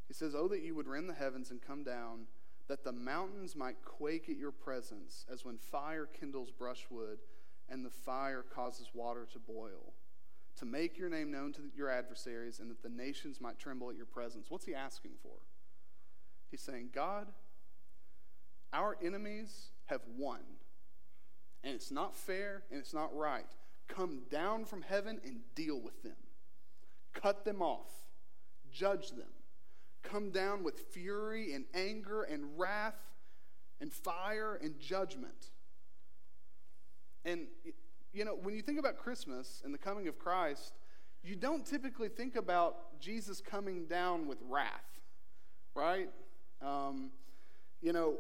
He 0.09 0.15
says, 0.15 0.35
Oh, 0.35 0.49
that 0.49 0.63
you 0.63 0.75
would 0.75 0.89
rend 0.89 1.09
the 1.09 1.15
heavens 1.15 1.51
and 1.51 1.63
come 1.63 1.85
down, 1.85 2.27
that 2.69 2.85
the 2.85 2.93
mountains 2.93 3.55
might 3.55 3.83
quake 3.85 4.29
at 4.29 4.37
your 4.37 4.51
presence, 4.51 5.25
as 5.33 5.45
when 5.45 5.59
fire 5.59 6.07
kindles 6.07 6.51
brushwood 6.51 7.19
and 7.69 7.85
the 7.85 7.91
fire 7.91 8.43
causes 8.43 8.91
water 8.95 9.27
to 9.33 9.39
boil, 9.39 9.95
to 10.59 10.65
make 10.65 10.97
your 10.97 11.09
name 11.09 11.31
known 11.31 11.53
to 11.55 11.61
your 11.77 11.91
adversaries, 11.91 12.61
and 12.61 12.71
that 12.71 12.83
the 12.83 12.89
nations 12.89 13.41
might 13.41 13.59
tremble 13.59 13.91
at 13.91 13.97
your 13.97 14.07
presence. 14.07 14.47
What's 14.49 14.67
he 14.67 14.75
asking 14.75 15.13
for? 15.23 15.37
He's 16.51 16.61
saying, 16.61 16.91
God, 16.95 17.27
our 18.73 18.97
enemies 19.03 19.71
have 19.87 20.03
won. 20.17 20.41
And 21.63 21.75
it's 21.75 21.91
not 21.91 22.15
fair 22.15 22.63
and 22.71 22.79
it's 22.79 22.95
not 22.95 23.17
right. 23.17 23.47
Come 23.89 24.23
down 24.31 24.65
from 24.65 24.83
heaven 24.83 25.21
and 25.25 25.41
deal 25.55 25.81
with 25.81 26.03
them. 26.03 26.17
Cut 27.13 27.45
them 27.45 27.63
off. 27.63 27.91
Judge 28.71 29.11
them. 29.11 29.33
Come 30.03 30.31
down 30.31 30.63
with 30.63 30.79
fury 30.93 31.55
and 31.55 31.65
anger 31.75 32.23
and 32.23 32.59
wrath 32.59 33.01
and 33.81 33.93
fire 33.93 34.59
and 34.63 34.79
judgment. 34.79 35.51
And, 37.25 37.47
you 38.15 38.25
know, 38.25 38.37
when 38.41 38.55
you 38.55 38.63
think 38.63 38.79
about 38.79 38.97
Christmas 38.97 39.61
and 39.65 39.75
the 39.75 39.79
coming 39.79 40.07
of 40.09 40.19
Christ, 40.19 40.73
you 41.25 41.35
don't 41.35 41.67
typically 41.67 42.09
think 42.09 42.37
about 42.37 43.01
Jesus 43.01 43.41
coming 43.41 43.87
down 43.87 44.29
with 44.29 44.39
wrath, 44.49 45.01
right? 45.75 46.09
Um, 46.63 47.11
you 47.83 47.93
know, 47.93 48.15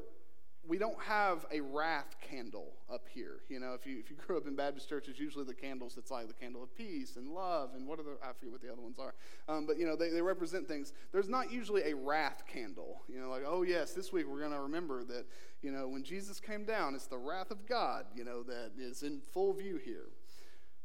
we 0.66 0.78
don't 0.78 1.00
have 1.02 1.44
a 1.52 1.60
wrath 1.60 2.16
candle 2.20 2.72
up 2.92 3.06
here. 3.12 3.40
You 3.48 3.60
know, 3.60 3.74
if 3.74 3.86
you 3.86 3.98
if 3.98 4.10
you 4.10 4.16
grew 4.16 4.36
up 4.36 4.46
in 4.46 4.56
Baptist 4.56 4.88
churches, 4.88 5.18
usually 5.18 5.44
the 5.44 5.54
candles 5.54 5.96
it's 5.98 6.10
like 6.10 6.26
the 6.26 6.34
candle 6.34 6.62
of 6.62 6.74
peace 6.74 7.16
and 7.16 7.28
love 7.28 7.70
and 7.74 7.86
what 7.86 7.98
are 7.98 8.02
the 8.02 8.16
I 8.22 8.32
forget 8.32 8.52
what 8.52 8.62
the 8.62 8.72
other 8.72 8.80
ones 8.80 8.98
are. 8.98 9.14
Um, 9.48 9.66
but 9.66 9.78
you 9.78 9.86
know, 9.86 9.96
they, 9.96 10.10
they 10.10 10.22
represent 10.22 10.66
things. 10.66 10.92
There's 11.12 11.28
not 11.28 11.52
usually 11.52 11.82
a 11.90 11.94
wrath 11.94 12.44
candle. 12.46 13.02
You 13.08 13.20
know, 13.20 13.30
like 13.30 13.44
oh 13.46 13.62
yes, 13.62 13.92
this 13.92 14.12
week 14.12 14.26
we're 14.28 14.40
going 14.40 14.52
to 14.52 14.60
remember 14.60 15.04
that 15.04 15.26
you 15.62 15.70
know 15.70 15.88
when 15.88 16.02
Jesus 16.02 16.40
came 16.40 16.64
down, 16.64 16.94
it's 16.94 17.06
the 17.06 17.18
wrath 17.18 17.50
of 17.50 17.66
God. 17.66 18.06
You 18.14 18.24
know 18.24 18.42
that 18.44 18.72
is 18.78 19.02
in 19.02 19.20
full 19.20 19.52
view 19.52 19.78
here. 19.84 20.08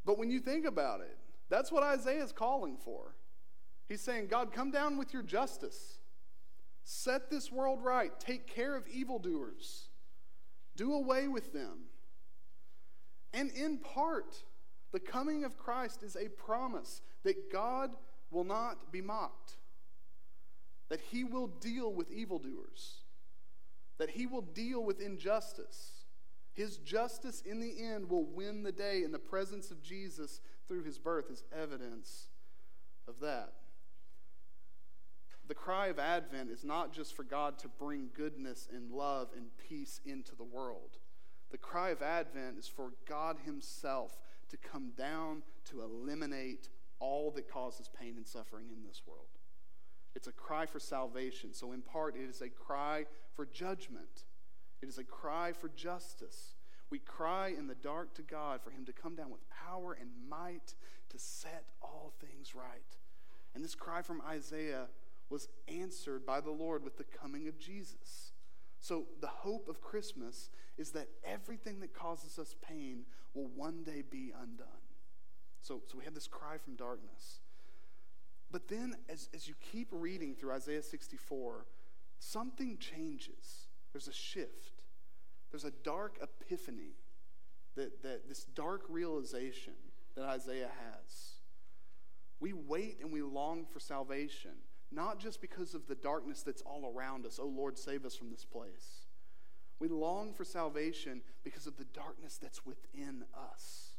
But 0.06 0.18
when 0.18 0.30
you 0.30 0.40
think 0.40 0.66
about 0.66 1.02
it, 1.02 1.18
that's 1.50 1.72
what 1.72 1.84
Isaiah 1.84 2.24
is 2.24 2.32
calling 2.32 2.78
for. 2.78 3.16
He's 3.88 4.02
saying, 4.02 4.28
God, 4.28 4.54
come 4.54 4.72
down 4.72 4.98
with 4.98 5.14
your 5.14 5.24
justice. 5.24 5.99
Set 6.92 7.30
this 7.30 7.52
world 7.52 7.84
right. 7.84 8.20
Take 8.20 8.48
care 8.48 8.76
of 8.76 8.88
evildoers. 8.88 9.90
Do 10.76 10.96
away 10.96 11.28
with 11.28 11.54
them. 11.54 11.82
And 13.32 13.52
in 13.52 13.78
part, 13.78 14.44
the 14.92 15.00
coming 15.00 15.44
of 15.44 15.56
Christ 15.56 16.02
is 16.02 16.16
a 16.16 16.30
promise 16.30 17.04
that 17.24 17.52
God 17.54 17.92
will 18.32 18.44
not 18.44 18.92
be 18.92 19.02
mocked, 19.02 19.58
that 20.90 21.00
he 21.00 21.24
will 21.24 21.46
deal 21.46 21.94
with 21.94 22.12
evildoers, 22.12 23.02
that 24.00 24.10
he 24.10 24.26
will 24.26 24.42
deal 24.42 24.84
with 24.84 25.00
injustice. 25.00 26.06
His 26.54 26.78
justice 26.78 27.44
in 27.46 27.60
the 27.60 27.84
end 27.84 28.10
will 28.10 28.26
win 28.26 28.64
the 28.64 28.72
day, 28.72 29.04
and 29.04 29.14
the 29.14 29.20
presence 29.20 29.70
of 29.70 29.84
Jesus 29.84 30.42
through 30.68 30.86
his 30.86 30.98
birth 30.98 31.30
is 31.30 31.44
evidence 31.56 32.30
of 33.08 33.20
that 33.20 33.54
the 35.50 35.56
cry 35.56 35.88
of 35.88 35.98
Advent 35.98 36.52
is 36.52 36.64
not 36.64 36.94
just 36.94 37.16
for 37.16 37.24
God 37.24 37.58
to 37.60 37.68
bring 37.68 38.10
goodness 38.16 38.68
and 38.72 38.92
love 38.92 39.30
and 39.36 39.48
peace 39.58 40.00
into 40.06 40.36
the 40.36 40.44
world. 40.44 41.00
The 41.50 41.58
cry 41.58 41.90
of 41.90 42.04
Advent 42.04 42.60
is 42.60 42.68
for 42.68 42.94
God 43.08 43.38
Himself 43.44 44.20
to 44.50 44.58
come 44.58 44.92
down 44.96 45.42
to 45.66 45.82
eliminate 45.82 46.70
all 47.00 47.32
that 47.32 47.52
causes 47.52 47.90
pain 48.00 48.14
and 48.16 48.28
suffering 48.28 48.68
in 48.72 48.84
this 48.88 49.02
world. 49.08 49.26
It's 50.16 50.28
a 50.28 50.32
cry 50.32 50.68
for 50.68 50.80
salvation. 50.80 51.52
So, 51.52 51.72
in 51.72 51.82
part, 51.82 52.16
it 52.16 52.30
is 52.30 52.42
a 52.42 52.50
cry 52.50 53.06
for 53.34 53.48
judgment, 53.48 54.26
it 54.84 54.88
is 54.88 55.00
a 55.00 55.04
cry 55.04 55.52
for 55.52 55.70
justice. 55.70 56.54
We 56.92 57.00
cry 57.00 57.54
in 57.56 57.68
the 57.68 57.76
dark 57.76 58.14
to 58.16 58.22
God 58.22 58.62
for 58.62 58.70
Him 58.70 58.86
to 58.86 58.94
come 58.94 59.16
down 59.16 59.32
with 59.32 59.42
power 59.50 59.98
and 60.00 60.10
might 60.28 60.76
to 61.10 61.18
set 61.18 61.66
all 61.82 62.14
things 62.20 62.54
right. 62.54 62.98
And 63.54 63.64
this 63.64 63.76
cry 63.76 64.02
from 64.02 64.22
Isaiah 64.28 64.88
was 65.30 65.48
answered 65.68 66.26
by 66.26 66.42
the 66.42 66.52
Lord 66.52 66.84
with 66.84 66.98
the 66.98 67.04
coming 67.04 67.48
of 67.48 67.60
Jesus. 67.60 68.32
So, 68.80 69.06
the 69.20 69.28
hope 69.28 69.68
of 69.68 69.82
Christmas 69.82 70.50
is 70.78 70.92
that 70.92 71.10
everything 71.26 71.82
that 71.82 71.94
causes 71.94 72.40
us 72.40 72.56
pain 72.62 73.04
will 73.34 73.48
one 73.48 73.84
day 73.84 74.04
be 74.10 74.32
undone. 74.42 74.68
So, 75.62 75.82
so 75.88 75.98
we 75.98 76.06
have 76.06 76.14
this 76.14 76.28
cry 76.28 76.58
from 76.58 76.76
darkness. 76.76 77.42
But 78.52 78.68
then, 78.70 78.96
as, 79.10 79.30
as 79.34 79.48
you 79.48 79.54
keep 79.72 79.90
reading 79.92 80.34
through 80.34 80.54
Isaiah 80.54 80.82
64, 80.82 81.66
something 82.20 82.78
changes. 82.78 83.68
There's 83.92 84.08
a 84.08 84.14
shift, 84.14 84.84
there's 85.52 85.66
a 85.66 85.72
dark 85.84 86.20
epiphany, 86.22 86.94
that, 87.76 88.04
that 88.04 88.28
this 88.28 88.44
dark 88.44 88.84
realization 88.90 89.74
that 90.16 90.26
Isaiah 90.26 90.70
has. 90.70 91.34
We 92.40 92.54
wait 92.54 92.98
and 93.02 93.12
we 93.12 93.22
long 93.22 93.66
for 93.72 93.80
salvation 93.80 94.52
not 94.92 95.20
just 95.20 95.42
because 95.42 95.74
of 95.74 95.88
the 95.88 95.96
darkness 95.96 96.42
that's 96.42 96.62
all 96.62 96.92
around 96.96 97.26
us. 97.26 97.40
Oh 97.42 97.48
Lord, 97.48 97.78
save 97.78 98.06
us 98.06 98.16
from 98.16 98.32
this 98.32 98.46
place. 98.46 99.06
We 99.80 99.88
long 99.88 100.34
for 100.34 100.44
salvation 100.44 101.22
because 101.44 101.68
of 101.68 101.78
the 101.78 101.86
darkness 101.86 102.38
that's 102.42 102.66
within 102.66 103.24
us. 103.54 103.94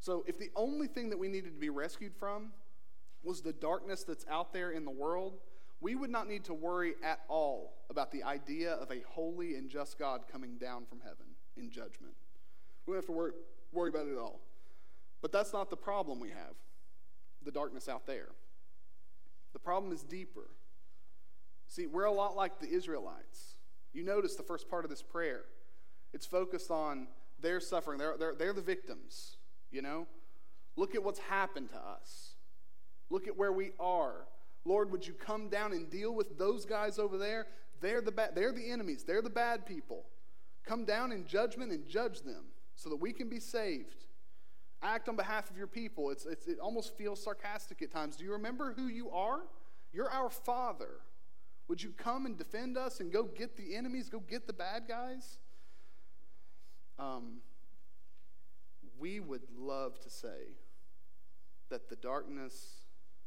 So, 0.00 0.24
if 0.26 0.38
the 0.38 0.50
only 0.56 0.86
thing 0.86 1.10
that 1.10 1.18
we 1.18 1.28
needed 1.28 1.54
to 1.54 1.60
be 1.60 1.70
rescued 1.70 2.14
from 2.14 2.52
was 3.22 3.40
the 3.40 3.52
darkness 3.52 4.02
that's 4.04 4.26
out 4.28 4.52
there 4.52 4.72
in 4.72 4.84
the 4.84 4.90
world, 4.90 5.38
we 5.80 5.94
would 5.94 6.10
not 6.10 6.28
need 6.28 6.44
to 6.44 6.54
worry 6.54 6.94
at 7.04 7.20
all 7.28 7.74
about 7.90 8.10
the 8.10 8.22
idea 8.22 8.72
of 8.72 8.90
a 8.90 9.00
holy 9.08 9.54
and 9.56 9.68
just 9.68 9.98
God 9.98 10.22
coming 10.30 10.56
down 10.56 10.86
from 10.86 11.00
heaven 11.00 11.26
in 11.56 11.70
judgment. 11.70 12.14
We 12.86 12.92
don't 12.92 12.98
have 12.98 13.06
to 13.06 13.12
worry, 13.12 13.32
worry 13.72 13.90
about 13.90 14.06
it 14.06 14.12
at 14.12 14.18
all. 14.18 14.40
But 15.20 15.30
that's 15.30 15.52
not 15.52 15.70
the 15.70 15.76
problem 15.76 16.18
we 16.18 16.30
have 16.30 16.54
the 17.44 17.50
darkness 17.50 17.88
out 17.88 18.06
there. 18.06 18.28
The 19.52 19.58
problem 19.58 19.92
is 19.92 20.02
deeper. 20.02 20.48
See, 21.68 21.86
we're 21.86 22.04
a 22.04 22.12
lot 22.12 22.36
like 22.36 22.60
the 22.60 22.68
Israelites. 22.68 23.56
You 23.92 24.02
notice 24.02 24.36
the 24.36 24.42
first 24.42 24.68
part 24.68 24.84
of 24.84 24.90
this 24.90 25.02
prayer. 25.02 25.42
It's 26.12 26.26
focused 26.26 26.70
on 26.70 27.08
their 27.40 27.60
suffering. 27.60 27.98
They're, 27.98 28.16
they're, 28.18 28.34
they're 28.34 28.52
the 28.52 28.62
victims, 28.62 29.36
you 29.70 29.82
know? 29.82 30.06
Look 30.76 30.94
at 30.94 31.02
what's 31.02 31.18
happened 31.18 31.70
to 31.70 31.76
us. 31.76 32.34
Look 33.10 33.28
at 33.28 33.36
where 33.36 33.52
we 33.52 33.72
are. 33.78 34.26
Lord, 34.64 34.90
would 34.92 35.06
you 35.06 35.12
come 35.12 35.48
down 35.48 35.72
and 35.72 35.90
deal 35.90 36.14
with 36.14 36.38
those 36.38 36.64
guys 36.64 36.98
over 36.98 37.18
there? 37.18 37.46
They're 37.80 38.00
the, 38.00 38.12
ba- 38.12 38.30
they're 38.34 38.52
the 38.52 38.70
enemies, 38.70 39.04
they're 39.04 39.22
the 39.22 39.30
bad 39.30 39.66
people. 39.66 40.04
Come 40.64 40.84
down 40.84 41.10
in 41.10 41.26
judgment 41.26 41.72
and 41.72 41.86
judge 41.86 42.20
them 42.20 42.44
so 42.76 42.88
that 42.88 42.96
we 42.96 43.12
can 43.12 43.28
be 43.28 43.40
saved 43.40 44.04
act 44.82 45.08
on 45.08 45.16
behalf 45.16 45.50
of 45.50 45.56
your 45.56 45.66
people. 45.66 46.10
It's, 46.10 46.26
it's, 46.26 46.46
it 46.46 46.58
almost 46.58 46.96
feels 46.96 47.22
sarcastic 47.22 47.82
at 47.82 47.90
times. 47.90 48.16
Do 48.16 48.24
you 48.24 48.32
remember 48.32 48.74
who 48.76 48.86
you 48.86 49.10
are? 49.10 49.40
You're 49.92 50.10
our 50.10 50.30
Father. 50.30 51.00
Would 51.68 51.82
you 51.82 51.92
come 51.96 52.26
and 52.26 52.36
defend 52.36 52.76
us 52.76 53.00
and 53.00 53.12
go 53.12 53.24
get 53.24 53.56
the 53.56 53.76
enemies, 53.76 54.08
go 54.08 54.20
get 54.20 54.46
the 54.46 54.52
bad 54.52 54.84
guys? 54.88 55.38
Um, 56.98 57.38
we 58.98 59.20
would 59.20 59.42
love 59.56 59.98
to 60.00 60.10
say 60.10 60.56
that 61.70 61.88
the 61.88 61.96
darkness 61.96 62.82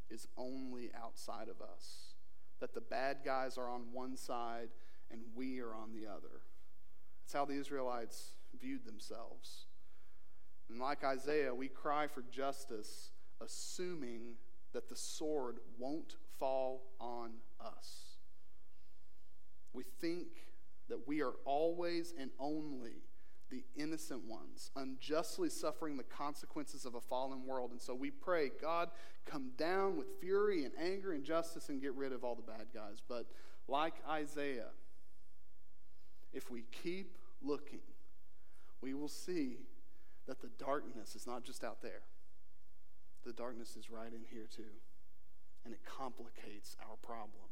is 0.09 0.27
only 0.37 0.91
outside 1.01 1.47
of 1.49 1.61
us, 1.61 2.13
that 2.59 2.73
the 2.73 2.81
bad 2.81 3.17
guys 3.25 3.57
are 3.57 3.69
on 3.69 3.91
one 3.91 4.15
side 4.15 4.69
and 5.11 5.21
we 5.35 5.59
are 5.59 5.73
on 5.73 5.93
the 5.93 6.07
other. 6.07 6.41
That's 7.21 7.33
how 7.33 7.45
the 7.45 7.59
Israelites 7.59 8.33
viewed 8.59 8.85
themselves. 8.85 9.65
And 10.69 10.79
like 10.79 11.03
Isaiah, 11.03 11.53
we 11.53 11.67
cry 11.67 12.07
for 12.07 12.23
justice, 12.23 13.11
assuming 13.41 14.35
that 14.73 14.89
the 14.89 14.95
sword 14.95 15.57
won't 15.77 16.15
fall 16.39 16.83
on 16.99 17.31
us. 17.59 18.17
We 19.73 19.83
think 20.01 20.27
that 20.89 21.07
we 21.07 21.21
are 21.21 21.33
always 21.45 22.13
and 22.19 22.31
only 22.39 23.03
the 23.49 23.63
innocent 23.75 24.23
ones, 24.27 24.71
unjustly 24.75 25.49
suffering 25.49 25.97
the 25.97 26.03
consequences 26.03 26.85
of 26.85 26.95
a 26.95 27.01
fallen 27.01 27.45
world. 27.45 27.71
And 27.71 27.81
so 27.81 27.93
we 27.93 28.09
pray, 28.09 28.49
God, 28.61 28.89
come 29.25 29.51
down 29.57 29.97
with 29.97 30.07
fury 30.19 30.65
and 30.65 30.73
anger 30.81 31.13
and 31.13 31.23
justice 31.23 31.69
and 31.69 31.81
get 31.81 31.93
rid 31.93 32.11
of 32.11 32.23
all 32.23 32.35
the 32.35 32.41
bad 32.41 32.67
guys. 32.73 33.01
But 33.07 33.27
like 33.67 33.93
Isaiah, 34.09 34.69
if 36.33 36.49
we 36.49 36.63
keep 36.83 37.17
looking, 37.41 37.81
we 38.81 38.93
will 38.93 39.07
see 39.07 39.59
that 40.27 40.41
the 40.41 40.49
darkness 40.57 41.15
is 41.15 41.27
not 41.27 41.43
just 41.43 41.63
out 41.63 41.81
there, 41.81 42.01
the 43.25 43.33
darkness 43.33 43.75
is 43.75 43.89
right 43.89 44.13
in 44.13 44.23
here 44.29 44.47
too. 44.53 44.81
And 45.63 45.73
it 45.73 45.79
complicates 45.83 46.77
our 46.79 46.95
problem. 47.01 47.49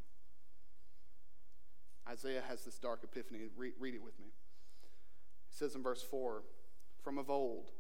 Isaiah 2.08 2.44
has 2.48 2.64
this 2.64 2.78
dark 2.78 3.04
epiphany. 3.04 3.40
Read, 3.58 3.74
read 3.80 3.96
it 3.96 4.04
with 4.04 4.20
me. 4.20 4.28
He 5.50 5.56
says 5.56 5.74
in 5.74 5.82
verse 5.82 6.04
4 6.04 6.44
From 7.02 7.18
of 7.18 7.30
old, 7.30 7.72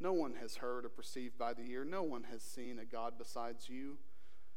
no 0.00 0.12
one 0.12 0.34
has 0.40 0.56
heard 0.56 0.84
or 0.84 0.88
perceived 0.88 1.38
by 1.38 1.52
the 1.52 1.70
ear, 1.70 1.84
no 1.84 2.02
one 2.02 2.24
has 2.32 2.42
seen 2.42 2.78
a 2.78 2.84
God 2.84 3.14
besides 3.18 3.68
you 3.68 3.98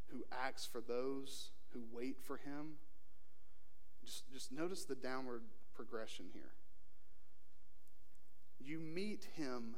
who 0.08 0.24
acts 0.32 0.66
for 0.66 0.82
those 0.82 1.52
who 1.74 1.82
wait 1.92 2.18
for 2.24 2.38
him. 2.38 2.78
Just, 4.06 4.32
just 4.32 4.52
notice 4.52 4.86
the 4.86 4.96
downward 4.96 5.44
progression 5.76 6.26
here. 6.34 6.54
You 8.64 8.80
meet 8.80 9.28
him 9.36 9.76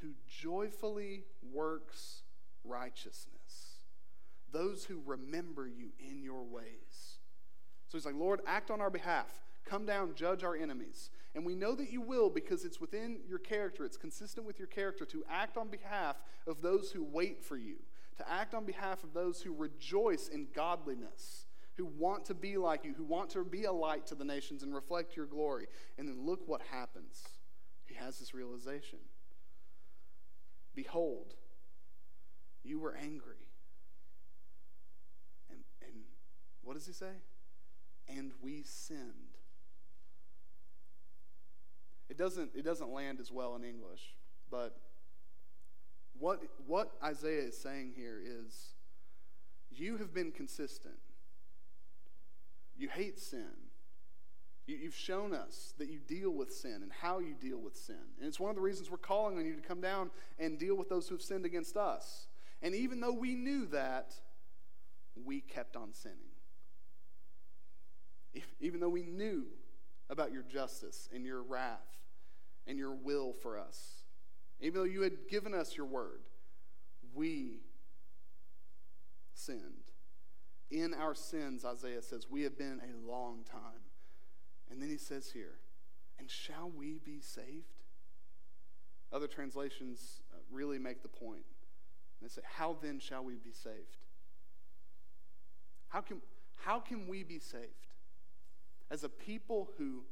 who 0.00 0.10
joyfully 0.28 1.24
works 1.52 2.22
righteousness, 2.64 3.84
those 4.52 4.84
who 4.84 5.00
remember 5.06 5.66
you 5.66 5.90
in 5.98 6.22
your 6.22 6.44
ways. 6.44 7.18
So 7.88 7.98
he's 7.98 8.06
like, 8.06 8.14
Lord, 8.14 8.40
act 8.46 8.70
on 8.70 8.80
our 8.80 8.90
behalf. 8.90 9.30
Come 9.64 9.86
down, 9.86 10.14
judge 10.14 10.42
our 10.42 10.56
enemies. 10.56 11.10
And 11.34 11.46
we 11.46 11.54
know 11.54 11.74
that 11.74 11.90
you 11.90 12.00
will 12.00 12.28
because 12.28 12.64
it's 12.64 12.80
within 12.80 13.20
your 13.28 13.38
character, 13.38 13.84
it's 13.84 13.96
consistent 13.96 14.46
with 14.46 14.58
your 14.58 14.68
character 14.68 15.04
to 15.06 15.24
act 15.30 15.56
on 15.56 15.68
behalf 15.68 16.16
of 16.46 16.60
those 16.62 16.90
who 16.90 17.04
wait 17.04 17.42
for 17.42 17.56
you, 17.56 17.76
to 18.18 18.30
act 18.30 18.54
on 18.54 18.64
behalf 18.64 19.04
of 19.04 19.14
those 19.14 19.40
who 19.40 19.54
rejoice 19.54 20.28
in 20.28 20.48
godliness, 20.54 21.46
who 21.76 21.86
want 21.86 22.24
to 22.26 22.34
be 22.34 22.56
like 22.58 22.84
you, 22.84 22.92
who 22.92 23.04
want 23.04 23.30
to 23.30 23.44
be 23.44 23.64
a 23.64 23.72
light 23.72 24.06
to 24.08 24.14
the 24.14 24.24
nations 24.24 24.62
and 24.62 24.74
reflect 24.74 25.16
your 25.16 25.26
glory. 25.26 25.68
And 25.96 26.06
then 26.06 26.26
look 26.26 26.46
what 26.46 26.60
happens. 26.70 27.22
Has 28.04 28.18
this 28.18 28.34
realization 28.34 28.98
Behold, 30.74 31.34
you 32.64 32.78
were 32.78 32.94
angry. 32.96 33.36
And, 35.50 35.60
and 35.82 35.92
what 36.62 36.74
does 36.74 36.86
he 36.86 36.92
say? 36.92 37.12
And 38.08 38.32
we 38.42 38.62
sinned. 38.64 39.36
It 42.08 42.16
doesn't, 42.16 42.50
it 42.54 42.64
doesn't 42.64 42.90
land 42.90 43.20
as 43.20 43.30
well 43.30 43.54
in 43.54 43.64
English, 43.64 44.14
but 44.50 44.76
what, 46.18 46.42
what 46.66 46.92
Isaiah 47.02 47.48
is 47.48 47.58
saying 47.58 47.92
here 47.96 48.20
is 48.22 48.74
you 49.70 49.98
have 49.98 50.12
been 50.12 50.32
consistent. 50.32 50.98
You 52.76 52.88
hate 52.88 53.18
sin. 53.18 53.71
You, 54.66 54.76
you've 54.76 54.94
shown 54.94 55.34
us 55.34 55.74
that 55.78 55.88
you 55.88 55.98
deal 55.98 56.30
with 56.30 56.52
sin 56.52 56.80
and 56.82 56.92
how 56.92 57.18
you 57.18 57.34
deal 57.34 57.58
with 57.58 57.76
sin. 57.76 57.96
And 58.18 58.28
it's 58.28 58.38
one 58.38 58.50
of 58.50 58.56
the 58.56 58.62
reasons 58.62 58.90
we're 58.90 58.96
calling 58.98 59.38
on 59.38 59.44
you 59.44 59.54
to 59.56 59.62
come 59.62 59.80
down 59.80 60.10
and 60.38 60.58
deal 60.58 60.76
with 60.76 60.88
those 60.88 61.08
who 61.08 61.14
have 61.14 61.22
sinned 61.22 61.44
against 61.44 61.76
us. 61.76 62.26
And 62.62 62.74
even 62.74 63.00
though 63.00 63.12
we 63.12 63.34
knew 63.34 63.66
that, 63.66 64.14
we 65.24 65.40
kept 65.40 65.76
on 65.76 65.92
sinning. 65.92 66.18
Even 68.60 68.80
though 68.80 68.88
we 68.88 69.02
knew 69.02 69.44
about 70.08 70.32
your 70.32 70.42
justice 70.42 71.08
and 71.14 71.24
your 71.24 71.42
wrath 71.42 71.98
and 72.66 72.78
your 72.78 72.94
will 72.94 73.32
for 73.32 73.58
us. 73.58 74.04
Even 74.60 74.80
though 74.80 74.86
you 74.86 75.02
had 75.02 75.28
given 75.28 75.54
us 75.54 75.76
your 75.76 75.86
word, 75.86 76.20
we 77.14 77.60
sinned. 79.34 79.60
In 80.70 80.94
our 80.94 81.14
sins, 81.14 81.64
Isaiah 81.64 82.00
says, 82.00 82.26
we 82.30 82.42
have 82.42 82.56
been 82.56 82.80
a 82.80 83.10
long 83.10 83.44
time. 83.44 83.81
And 84.72 84.80
then 84.80 84.88
he 84.88 84.96
says 84.96 85.30
here, 85.32 85.58
and 86.18 86.30
shall 86.30 86.72
we 86.74 86.98
be 87.04 87.20
saved? 87.20 87.82
Other 89.12 89.26
translations 89.26 90.22
uh, 90.32 90.38
really 90.50 90.78
make 90.78 91.02
the 91.02 91.08
point. 91.08 91.44
They 92.22 92.28
say, 92.28 92.40
How 92.44 92.76
then 92.80 92.98
shall 92.98 93.22
we 93.22 93.34
be 93.34 93.52
saved? 93.52 93.98
How 95.88 96.00
can, 96.00 96.22
how 96.56 96.80
can 96.80 97.06
we 97.06 97.22
be 97.22 97.38
saved? 97.38 97.66
As 98.90 99.04
a 99.04 99.08
people 99.08 99.68
who 99.76 100.04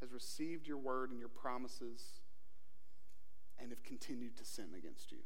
has 0.00 0.12
received 0.12 0.68
your 0.68 0.78
word 0.78 1.10
and 1.10 1.18
your 1.18 1.28
promises 1.28 2.20
and 3.58 3.70
have 3.70 3.82
continued 3.82 4.36
to 4.36 4.44
sin 4.44 4.68
against 4.76 5.10
you. 5.10 5.18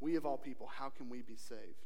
We 0.00 0.16
of 0.16 0.24
all 0.24 0.38
people, 0.38 0.70
how 0.74 0.88
can 0.88 1.10
we 1.10 1.20
be 1.20 1.36
saved? 1.36 1.84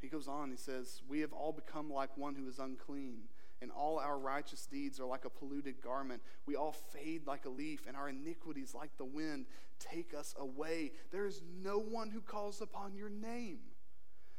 He 0.00 0.08
goes 0.08 0.26
on, 0.26 0.50
he 0.50 0.56
says, 0.56 1.02
We 1.08 1.20
have 1.20 1.32
all 1.32 1.52
become 1.52 1.90
like 1.90 2.16
one 2.16 2.34
who 2.34 2.48
is 2.48 2.58
unclean, 2.58 3.28
and 3.64 3.72
all 3.72 3.98
our 3.98 4.18
righteous 4.18 4.66
deeds 4.66 5.00
are 5.00 5.06
like 5.06 5.24
a 5.24 5.30
polluted 5.30 5.80
garment. 5.80 6.20
We 6.44 6.54
all 6.54 6.72
fade 6.72 7.26
like 7.26 7.46
a 7.46 7.48
leaf, 7.48 7.86
and 7.88 7.96
our 7.96 8.10
iniquities, 8.10 8.74
like 8.74 8.94
the 8.98 9.06
wind, 9.06 9.46
take 9.80 10.12
us 10.12 10.34
away. 10.38 10.92
There 11.10 11.24
is 11.24 11.40
no 11.62 11.78
one 11.78 12.10
who 12.10 12.20
calls 12.20 12.60
upon 12.60 12.94
your 12.94 13.08
name, 13.08 13.60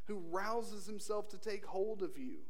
who 0.06 0.20
rouses 0.30 0.86
himself 0.86 1.28
to 1.30 1.40
take 1.40 1.66
hold 1.66 2.04
of 2.04 2.20
you. 2.20 2.42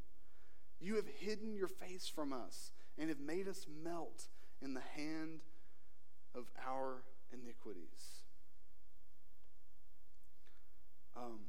You 0.81 0.97
have 0.97 1.07
hidden 1.07 1.55
your 1.55 1.69
face 1.69 2.11
from 2.13 2.33
us 2.33 2.71
and 2.97 3.07
have 3.07 3.21
made 3.21 3.47
us 3.47 3.65
melt 3.81 4.27
in 4.61 4.73
the 4.73 4.81
hand 4.81 5.39
of 6.35 6.43
our 6.67 7.03
iniquities. 7.31 8.23
Um, 11.15 11.39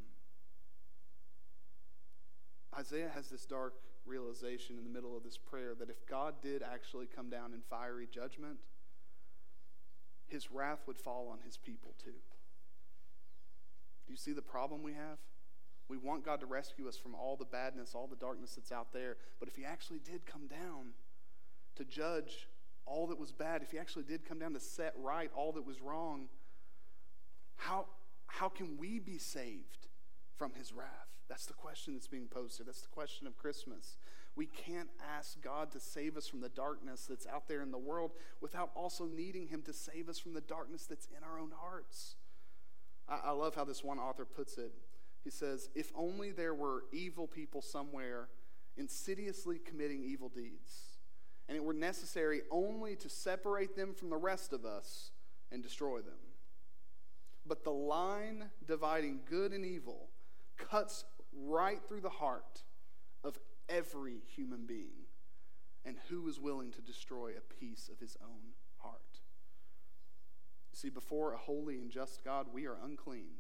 Isaiah 2.78 3.10
has 3.12 3.28
this 3.28 3.44
dark 3.44 3.74
realization 4.06 4.78
in 4.78 4.84
the 4.84 4.90
middle 4.90 5.16
of 5.16 5.22
this 5.22 5.38
prayer 5.38 5.74
that 5.78 5.90
if 5.90 6.06
God 6.06 6.34
did 6.42 6.62
actually 6.62 7.06
come 7.06 7.28
down 7.28 7.52
in 7.52 7.60
fiery 7.68 8.08
judgment, 8.10 8.58
his 10.26 10.50
wrath 10.50 10.80
would 10.86 10.98
fall 10.98 11.28
on 11.28 11.38
his 11.44 11.56
people 11.56 11.94
too. 12.02 12.10
Do 14.06 14.12
you 14.12 14.16
see 14.16 14.32
the 14.32 14.42
problem 14.42 14.82
we 14.82 14.92
have? 14.92 15.18
We 15.88 15.96
want 15.96 16.24
God 16.24 16.40
to 16.40 16.46
rescue 16.46 16.88
us 16.88 16.96
from 16.96 17.14
all 17.14 17.36
the 17.36 17.44
badness, 17.44 17.92
all 17.94 18.08
the 18.08 18.16
darkness 18.16 18.54
that's 18.56 18.72
out 18.72 18.92
there. 18.92 19.16
But 19.38 19.48
if 19.48 19.54
he 19.54 19.64
actually 19.64 20.00
did 20.00 20.26
come 20.26 20.48
down, 20.48 20.94
to 21.76 21.84
judge 21.84 22.48
all 22.86 23.06
that 23.08 23.18
was 23.18 23.32
bad, 23.32 23.62
if 23.62 23.70
he 23.70 23.78
actually 23.78 24.04
did 24.04 24.24
come 24.24 24.38
down 24.38 24.52
to 24.54 24.60
set 24.60 24.94
right 24.98 25.30
all 25.34 25.52
that 25.52 25.66
was 25.66 25.80
wrong, 25.80 26.28
how, 27.56 27.86
how 28.26 28.48
can 28.48 28.76
we 28.76 28.98
be 28.98 29.18
saved 29.18 29.86
from 30.36 30.52
his 30.54 30.72
wrath? 30.72 31.15
That's 31.28 31.46
the 31.46 31.54
question 31.54 31.94
that's 31.94 32.06
being 32.06 32.28
here. 32.32 32.64
That's 32.64 32.82
the 32.82 32.88
question 32.88 33.26
of 33.26 33.36
Christmas. 33.36 33.96
We 34.36 34.46
can't 34.46 34.88
ask 35.16 35.40
God 35.42 35.70
to 35.72 35.80
save 35.80 36.16
us 36.16 36.28
from 36.28 36.40
the 36.40 36.48
darkness 36.48 37.06
that's 37.08 37.26
out 37.26 37.48
there 37.48 37.62
in 37.62 37.70
the 37.70 37.78
world 37.78 38.12
without 38.40 38.70
also 38.74 39.06
needing 39.06 39.48
him 39.48 39.62
to 39.62 39.72
save 39.72 40.08
us 40.08 40.18
from 40.18 40.34
the 40.34 40.40
darkness 40.42 40.86
that's 40.86 41.08
in 41.16 41.24
our 41.24 41.38
own 41.38 41.52
hearts. 41.58 42.16
I, 43.08 43.20
I 43.26 43.30
love 43.32 43.54
how 43.54 43.64
this 43.64 43.82
one 43.82 43.98
author 43.98 44.24
puts 44.24 44.58
it. 44.58 44.72
He 45.24 45.30
says, 45.30 45.70
If 45.74 45.90
only 45.96 46.30
there 46.32 46.54
were 46.54 46.84
evil 46.92 47.26
people 47.26 47.62
somewhere 47.62 48.28
insidiously 48.76 49.58
committing 49.58 50.04
evil 50.04 50.28
deeds 50.28 50.96
and 51.48 51.56
it 51.56 51.62
were 51.62 51.72
necessary 51.72 52.42
only 52.50 52.96
to 52.96 53.08
separate 53.08 53.76
them 53.76 53.94
from 53.94 54.10
the 54.10 54.16
rest 54.16 54.52
of 54.52 54.64
us 54.64 55.10
and 55.52 55.62
destroy 55.62 55.98
them. 55.98 56.18
But 57.46 57.62
the 57.62 57.70
line 57.70 58.50
dividing 58.66 59.20
good 59.28 59.52
and 59.52 59.64
evil 59.64 60.08
cuts 60.56 61.04
right 61.44 61.80
through 61.86 62.00
the 62.00 62.08
heart 62.08 62.62
of 63.24 63.38
every 63.68 64.18
human 64.34 64.66
being. 64.66 65.06
And 65.84 65.96
who 66.08 66.26
is 66.28 66.40
willing 66.40 66.72
to 66.72 66.80
destroy 66.80 67.30
a 67.30 67.54
piece 67.60 67.88
of 67.92 68.00
his 68.00 68.16
own 68.22 68.54
heart? 68.78 69.20
See, 70.72 70.90
before 70.90 71.32
a 71.32 71.38
holy 71.38 71.76
and 71.76 71.90
just 71.90 72.24
God, 72.24 72.48
we 72.52 72.66
are 72.66 72.76
unclean. 72.84 73.36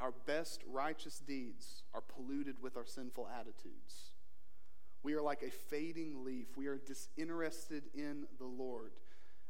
Our 0.00 0.12
best 0.26 0.62
righteous 0.66 1.18
deeds 1.18 1.84
are 1.94 2.00
polluted 2.00 2.62
with 2.62 2.76
our 2.76 2.86
sinful 2.86 3.28
attitudes. 3.38 4.12
We 5.02 5.14
are 5.14 5.22
like 5.22 5.42
a 5.42 5.50
fading 5.50 6.24
leaf. 6.24 6.48
We 6.56 6.66
are 6.66 6.78
disinterested 6.78 7.84
in 7.94 8.26
the 8.38 8.46
Lord. 8.46 8.92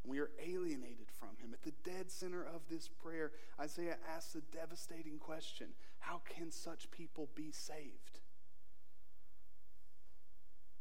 And 0.03 0.11
we 0.11 0.19
are 0.21 0.31
alienated 0.45 1.09
from 1.19 1.31
him. 1.41 1.53
At 1.53 1.63
the 1.63 1.91
dead 1.91 2.11
center 2.11 2.45
of 2.45 2.63
this 2.69 2.89
prayer, 2.89 3.33
Isaiah 3.61 3.97
asks 4.15 4.35
a 4.35 4.57
devastating 4.57 5.19
question 5.19 5.69
How 6.01 6.21
can 6.37 6.51
such 6.51 6.91
people 6.91 7.29
be 7.35 7.53
saved? 7.53 8.21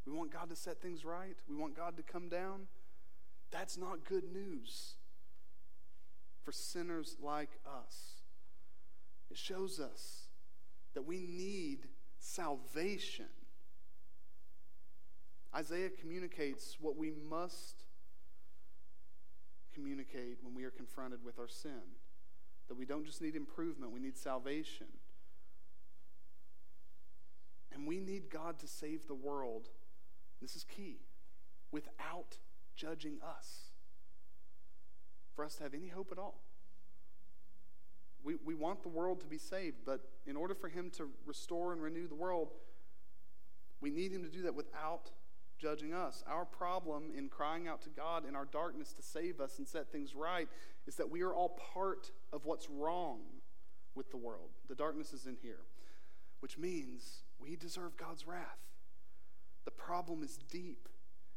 We 0.06 0.14
want 0.14 0.32
God 0.32 0.50
to 0.50 0.56
set 0.56 0.82
things 0.82 1.06
right. 1.06 1.38
We 1.48 1.56
want 1.56 1.76
God 1.76 1.98
to 1.98 2.04
come 2.04 2.30
down. 2.30 2.68
That's 3.52 3.78
not 3.78 4.06
good 4.06 4.34
news 4.34 4.96
for 6.44 6.52
sinners 6.52 7.16
like 7.22 7.60
us. 7.66 8.24
It 9.30 9.38
shows 9.38 9.80
us 9.80 10.30
that 10.96 11.04
we 11.04 11.28
need 11.28 11.88
salvation. 12.18 13.28
Isaiah 15.56 15.90
communicates 15.90 16.78
what 16.80 16.98
we 16.98 17.12
must 17.30 17.84
communicate 19.74 20.38
when 20.42 20.56
we 20.56 20.64
are 20.64 20.72
confronted 20.72 21.24
with 21.24 21.40
our 21.40 21.48
sin. 21.48 21.82
That 22.68 22.76
we 22.76 22.86
don't 22.86 23.06
just 23.06 23.22
need 23.22 23.36
improvement, 23.36 23.92
we 23.92 24.00
need 24.00 24.18
salvation. 24.18 24.88
And 27.80 27.88
we 27.88 28.02
need 28.02 28.30
God 28.30 28.60
to 28.60 28.68
save 28.68 29.08
the 29.08 29.16
world. 29.16 29.70
This 30.42 30.58
is 30.58 30.66
key. 30.66 30.98
Without 31.72 32.38
judging 32.76 33.20
us. 33.24 33.72
For 35.34 35.46
us 35.46 35.56
to 35.56 35.64
have 35.64 35.74
any 35.74 35.88
hope 35.88 36.10
at 36.12 36.18
all. 36.18 36.42
We, 38.22 38.36
we 38.44 38.54
want 38.54 38.84
the 38.84 38.90
world 38.90 39.22
to 39.22 39.28
be 39.28 39.38
saved, 39.38 39.78
but 39.86 40.02
in 40.28 40.36
order 40.36 40.54
for 40.54 40.68
Him 40.68 40.90
to 40.98 41.08
restore 41.26 41.72
and 41.72 41.82
renew 41.82 42.06
the 42.10 42.16
world, 42.16 42.52
we 43.80 43.92
need 43.92 44.12
Him 44.12 44.24
to 44.24 44.30
do 44.30 44.42
that 44.42 44.56
without 44.56 45.12
judging 45.58 45.94
us. 45.94 46.22
Our 46.28 46.44
problem 46.44 47.12
in 47.18 47.30
crying 47.30 47.70
out 47.70 47.82
to 47.84 47.90
God 47.90 48.28
in 48.28 48.36
our 48.36 48.44
darkness 48.44 48.92
to 48.92 49.02
save 49.02 49.40
us 49.40 49.58
and 49.58 49.66
set 49.66 49.90
things 49.90 50.16
right 50.16 50.50
is 50.86 50.96
that 50.98 51.10
we 51.10 51.22
are 51.22 51.34
all 51.34 51.58
part 51.74 52.12
of 52.34 52.44
what's 52.44 52.70
wrong 52.70 53.20
with 53.96 54.12
the 54.12 54.18
world. 54.18 54.50
The 54.68 54.76
darkness 54.76 55.14
is 55.14 55.28
in 55.28 55.38
here, 55.42 55.62
which 56.42 56.58
means 56.58 57.24
we 57.42 57.56
deserve 57.56 57.98
God's 57.98 58.28
wrath. 58.28 58.60
The 59.66 59.72
problem 59.72 60.24
is 60.24 60.38
deep. 60.52 60.88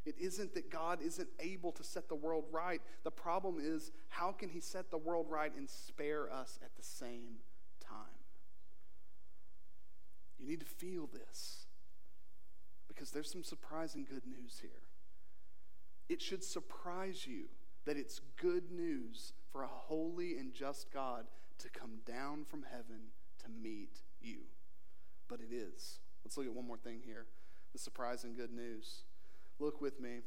It 0.04 0.16
isn't 0.18 0.54
that 0.54 0.70
God 0.70 1.00
isn't 1.00 1.28
able 1.38 1.70
to 1.72 1.84
set 1.84 2.08
the 2.08 2.14
world 2.14 2.44
right. 2.50 2.80
The 3.04 3.10
problem 3.10 3.58
is 3.60 3.92
how 4.08 4.32
can 4.32 4.48
He 4.48 4.60
set 4.60 4.90
the 4.90 4.98
world 4.98 5.26
right 5.28 5.52
and 5.56 5.68
spare 5.68 6.32
us 6.32 6.58
at 6.62 6.74
the 6.76 6.82
same 6.82 7.38
time? 7.80 8.22
You 10.38 10.46
need 10.48 10.60
to 10.60 10.66
feel 10.66 11.08
this 11.12 11.66
because 12.88 13.10
there's 13.10 13.30
some 13.30 13.44
surprising 13.44 14.04
good 14.08 14.26
news 14.26 14.58
here. 14.60 14.70
It 16.08 16.20
should 16.20 16.42
surprise 16.42 17.26
you 17.26 17.44
that 17.84 17.96
it's 17.96 18.20
good 18.40 18.70
news 18.70 19.32
for 19.50 19.62
a 19.62 19.68
holy 19.68 20.36
and 20.36 20.52
just 20.52 20.92
God 20.92 21.26
to 21.58 21.68
come 21.68 22.00
down 22.06 22.44
from 22.44 22.64
heaven 22.68 23.12
to 23.42 23.48
meet 23.48 24.00
you. 24.20 24.38
But 25.32 25.40
it 25.40 25.54
is. 25.54 26.00
Let's 26.26 26.36
look 26.36 26.44
at 26.44 26.52
one 26.52 26.66
more 26.66 26.76
thing 26.76 27.00
here 27.02 27.24
the 27.72 27.78
surprising 27.78 28.34
good 28.34 28.52
news. 28.52 29.04
Look 29.58 29.80
with 29.80 29.98
me 29.98 30.20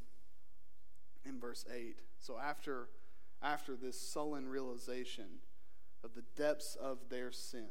in 1.24 1.39
verse 1.39 1.63
8. 1.72 2.00
So 2.18 2.39
after 2.39 2.89
after 3.39 3.76
this 3.76 4.02
sullen 4.02 4.48
realization 4.48 5.26
of 6.04 6.15
the 6.15 6.24
depths 6.36 6.76
of 6.82 6.98
their 7.10 7.32
sin, 7.32 7.68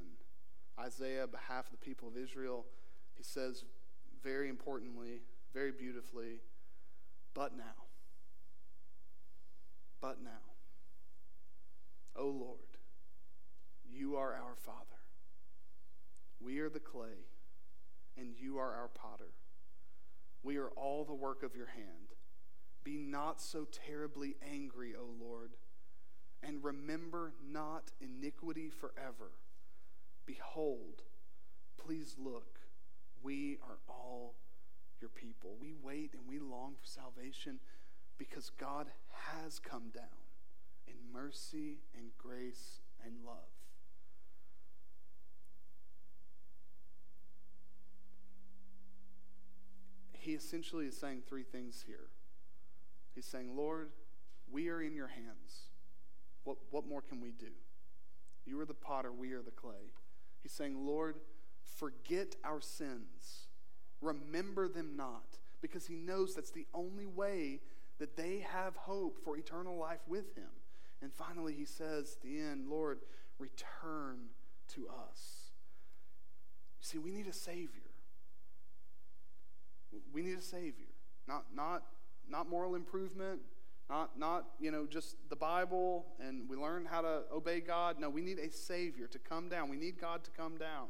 Isaiah, 0.78 1.26
behalf 1.26 1.66
of 1.66 1.72
the 1.72 1.84
people 1.84 2.06
of 2.06 2.16
Israel, 2.16 2.66
he 3.16 3.24
says 3.24 3.64
very 4.22 4.48
importantly, 4.48 5.22
very 5.52 5.72
beautifully, 5.72 6.38
but 7.34 7.56
now. 7.56 7.88
But 10.00 10.22
now. 10.22 10.30
O 12.14 12.28
Lord, 12.28 12.78
you 13.90 14.14
are 14.14 14.34
our 14.34 14.54
Father. 14.54 14.83
We 16.44 16.58
are 16.58 16.68
the 16.68 16.80
clay, 16.80 17.28
and 18.16 18.34
you 18.38 18.58
are 18.58 18.74
our 18.74 18.88
potter. 18.88 19.32
We 20.42 20.58
are 20.58 20.68
all 20.70 21.04
the 21.04 21.14
work 21.14 21.42
of 21.42 21.56
your 21.56 21.68
hand. 21.68 22.14
Be 22.84 22.98
not 22.98 23.40
so 23.40 23.66
terribly 23.86 24.36
angry, 24.52 24.94
O 24.94 25.06
Lord, 25.18 25.52
and 26.42 26.62
remember 26.62 27.32
not 27.50 27.92
iniquity 28.00 28.68
forever. 28.68 29.30
Behold, 30.26 31.02
please 31.78 32.16
look 32.18 32.60
we 33.24 33.56
are 33.66 33.78
all 33.88 34.34
your 35.00 35.08
people. 35.08 35.56
We 35.58 35.72
wait 35.82 36.12
and 36.12 36.22
we 36.28 36.38
long 36.38 36.74
for 36.78 36.86
salvation 36.86 37.58
because 38.18 38.50
God 38.50 38.88
has 39.32 39.58
come 39.58 39.90
down 39.92 40.04
in 40.86 40.94
mercy 41.10 41.78
and 41.96 42.10
grace 42.18 42.80
and 43.04 43.14
love. 43.26 43.63
He 50.24 50.32
essentially 50.32 50.86
is 50.86 50.96
saying 50.96 51.22
three 51.28 51.42
things 51.42 51.84
here. 51.86 52.08
He's 53.14 53.26
saying, 53.26 53.54
Lord, 53.54 53.90
we 54.50 54.70
are 54.70 54.80
in 54.80 54.94
your 54.94 55.08
hands. 55.08 55.68
What, 56.44 56.56
what 56.70 56.88
more 56.88 57.02
can 57.02 57.20
we 57.20 57.30
do? 57.30 57.52
You 58.46 58.58
are 58.60 58.64
the 58.64 58.72
potter, 58.72 59.12
we 59.12 59.32
are 59.32 59.42
the 59.42 59.50
clay. 59.50 59.92
He's 60.42 60.52
saying, 60.52 60.86
Lord, 60.86 61.16
forget 61.76 62.36
our 62.42 62.62
sins, 62.62 63.48
remember 64.00 64.66
them 64.66 64.96
not, 64.96 65.36
because 65.60 65.86
he 65.86 65.94
knows 65.94 66.34
that's 66.34 66.50
the 66.50 66.66
only 66.72 67.06
way 67.06 67.60
that 67.98 68.16
they 68.16 68.46
have 68.50 68.76
hope 68.76 69.18
for 69.22 69.36
eternal 69.36 69.76
life 69.76 70.00
with 70.08 70.34
him. 70.36 70.50
And 71.02 71.12
finally, 71.12 71.52
he 71.52 71.66
says, 71.66 72.16
at 72.16 72.22
the 72.22 72.40
end, 72.40 72.68
Lord, 72.68 73.00
return 73.38 74.28
to 74.74 74.88
us. 74.88 75.50
You 76.80 76.86
see, 76.86 76.98
we 76.98 77.10
need 77.10 77.26
a 77.26 77.32
Savior. 77.32 77.83
We 80.12 80.22
need 80.22 80.38
a 80.38 80.42
Savior. 80.42 80.86
Not, 81.26 81.44
not, 81.54 81.84
not 82.28 82.48
moral 82.48 82.74
improvement, 82.74 83.40
not, 83.88 84.18
not, 84.18 84.46
you 84.58 84.70
know, 84.70 84.86
just 84.86 85.16
the 85.28 85.36
Bible 85.36 86.06
and 86.20 86.48
we 86.48 86.56
learn 86.56 86.86
how 86.86 87.02
to 87.02 87.22
obey 87.32 87.60
God. 87.60 87.98
No, 87.98 88.08
we 88.08 88.20
need 88.20 88.38
a 88.38 88.50
Savior 88.50 89.06
to 89.08 89.18
come 89.18 89.48
down. 89.48 89.68
We 89.68 89.76
need 89.76 90.00
God 90.00 90.24
to 90.24 90.30
come 90.30 90.56
down. 90.56 90.86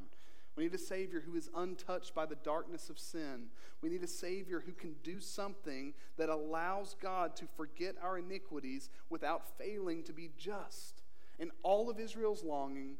We 0.57 0.65
need 0.65 0.75
a 0.75 0.79
Savior 0.79 1.21
who 1.21 1.35
is 1.35 1.51
untouched 1.57 2.15
by 2.15 2.27
the 2.27 2.37
darkness 2.37 2.89
of 2.89 2.99
sin. 2.99 3.47
We 3.83 3.89
need 3.89 4.05
a 4.05 4.09
Savior 4.09 4.63
who 4.65 4.73
can 4.73 4.95
do 5.03 5.19
something 5.19 5.95
that 6.17 6.29
allows 6.29 6.95
God 7.01 7.35
to 7.37 7.47
forget 7.57 7.97
our 8.01 8.19
iniquities 8.19 8.89
without 9.11 9.59
failing 9.59 10.05
to 10.05 10.13
be 10.13 10.31
just. 10.39 11.03
And 11.41 11.51
all 11.65 11.91
of 11.91 11.99
Israel's 11.99 12.45
longing 12.45 12.99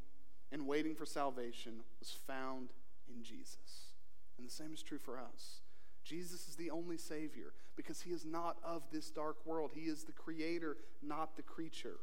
and 0.51 0.67
waiting 0.67 0.97
for 0.97 1.07
salvation 1.07 1.75
was 2.01 2.11
found 2.27 2.71
in 3.09 3.23
Jesus. 3.23 3.93
And 4.37 4.47
the 4.47 4.53
same 4.53 4.75
is 4.75 4.83
true 4.83 4.99
for 4.99 5.19
us. 5.19 5.61
Jesus 6.05 6.49
is 6.49 6.57
the 6.57 6.71
only 6.71 6.99
Savior 6.99 7.53
because 7.77 8.03
He 8.03 8.11
is 8.11 8.25
not 8.25 8.59
of 8.63 8.83
this 8.93 9.11
dark 9.11 9.45
world. 9.47 9.73
He 9.75 9.83
is 9.83 10.05
the 10.05 10.13
Creator, 10.13 10.77
not 11.03 11.37
the 11.37 11.43
creature. 11.43 11.99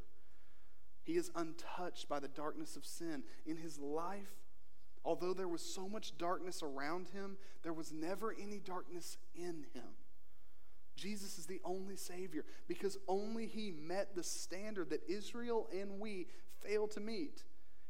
He 1.03 1.13
is 1.13 1.31
untouched 1.35 2.09
by 2.09 2.19
the 2.19 2.27
darkness 2.27 2.75
of 2.75 2.85
sin. 2.85 3.23
In 3.45 3.57
His 3.57 3.79
life, 3.79 4.41
Although 5.03 5.33
there 5.33 5.47
was 5.47 5.61
so 5.61 5.89
much 5.89 6.17
darkness 6.17 6.61
around 6.61 7.07
him, 7.07 7.37
there 7.63 7.73
was 7.73 7.91
never 7.91 8.35
any 8.39 8.59
darkness 8.59 9.17
in 9.35 9.65
him. 9.73 9.95
Jesus 10.95 11.39
is 11.39 11.47
the 11.47 11.61
only 11.63 11.95
Savior 11.95 12.45
because 12.67 12.97
only 13.07 13.47
He 13.47 13.71
met 13.71 14.15
the 14.15 14.23
standard 14.23 14.89
that 14.91 15.01
Israel 15.09 15.67
and 15.73 15.99
we 15.99 16.27
failed 16.61 16.91
to 16.91 16.99
meet. 16.99 17.43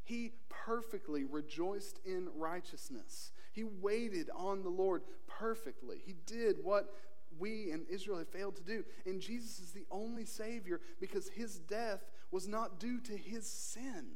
He 0.03 0.31
perfectly 0.49 1.25
rejoiced 1.25 1.99
in 2.05 2.29
righteousness. 2.35 3.31
He 3.51 3.63
waited 3.63 4.29
on 4.35 4.63
the 4.63 4.69
Lord 4.69 5.03
perfectly. 5.27 5.97
He 6.05 6.15
did 6.25 6.57
what 6.63 6.93
we 7.39 7.71
and 7.71 7.85
Israel 7.89 8.17
had 8.17 8.27
failed 8.27 8.55
to 8.57 8.63
do. 8.63 8.83
And 9.05 9.21
Jesus 9.21 9.59
is 9.59 9.71
the 9.71 9.85
only 9.91 10.25
Savior 10.25 10.81
because 10.99 11.29
His 11.29 11.59
death 11.59 12.05
was 12.31 12.47
not 12.47 12.79
due 12.79 12.99
to 13.01 13.17
His 13.17 13.49
sin, 13.49 14.07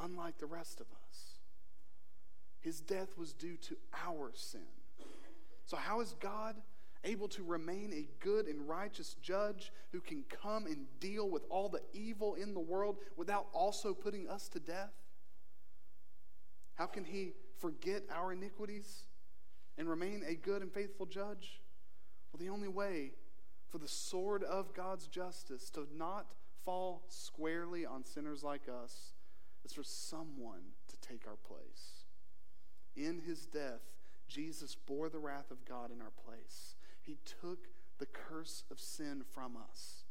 unlike 0.00 0.38
the 0.38 0.46
rest 0.46 0.80
of 0.80 0.86
us. 1.08 1.38
His 2.60 2.80
death 2.80 3.16
was 3.16 3.32
due 3.32 3.56
to 3.56 3.76
our 4.06 4.32
sin. 4.34 4.60
So, 5.64 5.76
how 5.76 6.00
is 6.00 6.14
God 6.20 6.56
able 7.04 7.28
to 7.28 7.42
remain 7.44 7.92
a 7.92 8.08
good 8.24 8.46
and 8.46 8.68
righteous 8.68 9.14
judge 9.22 9.72
who 9.92 10.00
can 10.00 10.24
come 10.42 10.66
and 10.66 10.86
deal 10.98 11.28
with 11.30 11.44
all 11.48 11.68
the 11.68 11.82
evil 11.92 12.34
in 12.34 12.54
the 12.54 12.60
world 12.60 12.96
without 13.16 13.46
also 13.52 13.94
putting 13.94 14.28
us 14.28 14.48
to 14.48 14.60
death? 14.60 14.92
How 16.78 16.86
can 16.86 17.04
He 17.04 17.32
forget 17.60 18.04
our 18.10 18.32
iniquities 18.32 19.04
and 19.76 19.88
remain 19.88 20.22
a 20.26 20.34
good 20.34 20.62
and 20.62 20.72
faithful 20.72 21.06
judge? 21.06 21.60
Well, 22.32 22.38
the 22.38 22.48
only 22.48 22.68
way 22.68 23.12
for 23.68 23.78
the 23.78 23.88
sword 23.88 24.44
of 24.44 24.72
God's 24.74 25.08
justice 25.08 25.68
to 25.70 25.86
not 25.94 26.26
fall 26.64 27.02
squarely 27.08 27.84
on 27.84 28.04
sinners 28.04 28.44
like 28.44 28.68
us 28.68 29.12
is 29.64 29.72
for 29.72 29.82
someone 29.82 30.62
to 30.88 30.96
take 31.06 31.26
our 31.26 31.36
place. 31.36 32.04
In 32.96 33.20
his 33.26 33.44
death, 33.46 33.82
Jesus 34.28 34.74
bore 34.74 35.08
the 35.08 35.18
wrath 35.18 35.50
of 35.50 35.64
God 35.64 35.90
in 35.90 36.00
our 36.00 36.12
place. 36.24 36.76
He 37.02 37.18
took 37.40 37.66
the 37.98 38.06
curse 38.06 38.62
of 38.70 38.78
sin 38.78 39.24
from 39.34 39.56
us 39.56 40.04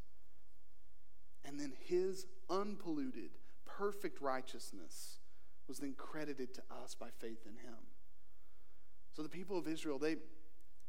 And 1.45 1.59
then 1.59 1.71
his 1.79 2.25
unpolluted, 2.49 3.31
perfect 3.65 4.21
righteousness 4.21 5.19
was 5.67 5.79
then 5.79 5.93
credited 5.97 6.53
to 6.53 6.61
us 6.83 6.95
by 6.95 7.07
faith 7.19 7.45
in 7.45 7.53
him. 7.53 7.77
So 9.13 9.23
the 9.23 9.29
people 9.29 9.57
of 9.57 9.67
Israel, 9.67 9.99
they, 9.99 10.15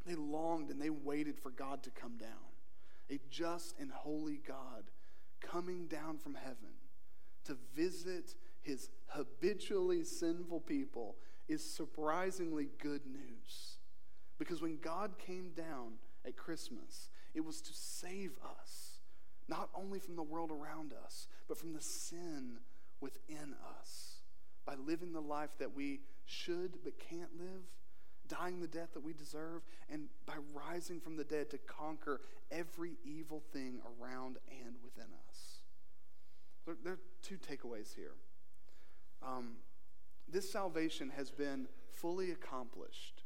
they 0.07 0.14
longed 0.14 0.70
and 0.70 0.81
they 0.81 0.91
waited 0.91 1.39
for 1.39 1.51
God 1.51 1.83
to 1.85 1.91
come 1.91 2.16
down, 2.16 2.53
a 3.11 3.18
just 3.31 3.74
and 3.81 3.91
holy 3.91 4.41
God 4.47 4.85
coming 5.41 5.87
down 5.87 6.18
from 6.18 6.35
heaven 6.35 6.76
to 7.45 7.57
visit 7.74 8.35
his 8.61 8.91
habitually 9.07 10.05
sinful 10.05 10.61
people 10.61 11.16
is 11.49 11.64
surprisingly 11.64 12.68
good 12.83 13.07
news. 13.07 13.79
Because 14.39 14.61
when 14.61 14.79
God 14.79 15.12
came 15.18 15.53
down 15.57 15.95
at 16.26 16.37
Christmas, 16.37 17.09
it 17.35 17.45
was 17.45 17.61
to 17.62 17.72
save 17.72 18.33
us, 18.61 18.99
not 19.49 19.70
only 19.74 19.99
from 19.99 20.16
the 20.16 20.22
world 20.22 20.51
around 20.51 20.93
us, 21.05 21.26
but 21.49 21.57
from 21.57 21.72
the 21.72 21.81
sin 21.81 22.59
within 23.01 23.55
us 23.81 24.07
by 24.68 24.74
living 24.86 25.14
the 25.14 25.20
life 25.20 25.48
that 25.58 25.74
we 25.74 25.98
should 26.26 26.74
but 26.84 26.92
can't 26.98 27.30
live, 27.38 27.62
dying 28.28 28.60
the 28.60 28.66
death 28.66 28.92
that 28.92 29.02
we 29.02 29.14
deserve, 29.14 29.62
and 29.88 30.08
by 30.26 30.34
rising 30.52 31.00
from 31.00 31.16
the 31.16 31.24
dead 31.24 31.48
to 31.48 31.56
conquer 31.56 32.20
every 32.50 32.98
evil 33.02 33.42
thing 33.50 33.80
around 33.98 34.36
and 34.50 34.76
within 34.84 35.10
us. 35.26 35.60
There, 36.66 36.76
there 36.84 36.92
are 36.92 37.00
two 37.22 37.36
takeaways 37.38 37.94
here. 37.94 38.12
Um, 39.26 39.52
this 40.30 40.52
salvation 40.52 41.12
has 41.16 41.30
been 41.30 41.66
fully 41.90 42.30
accomplished 42.30 43.22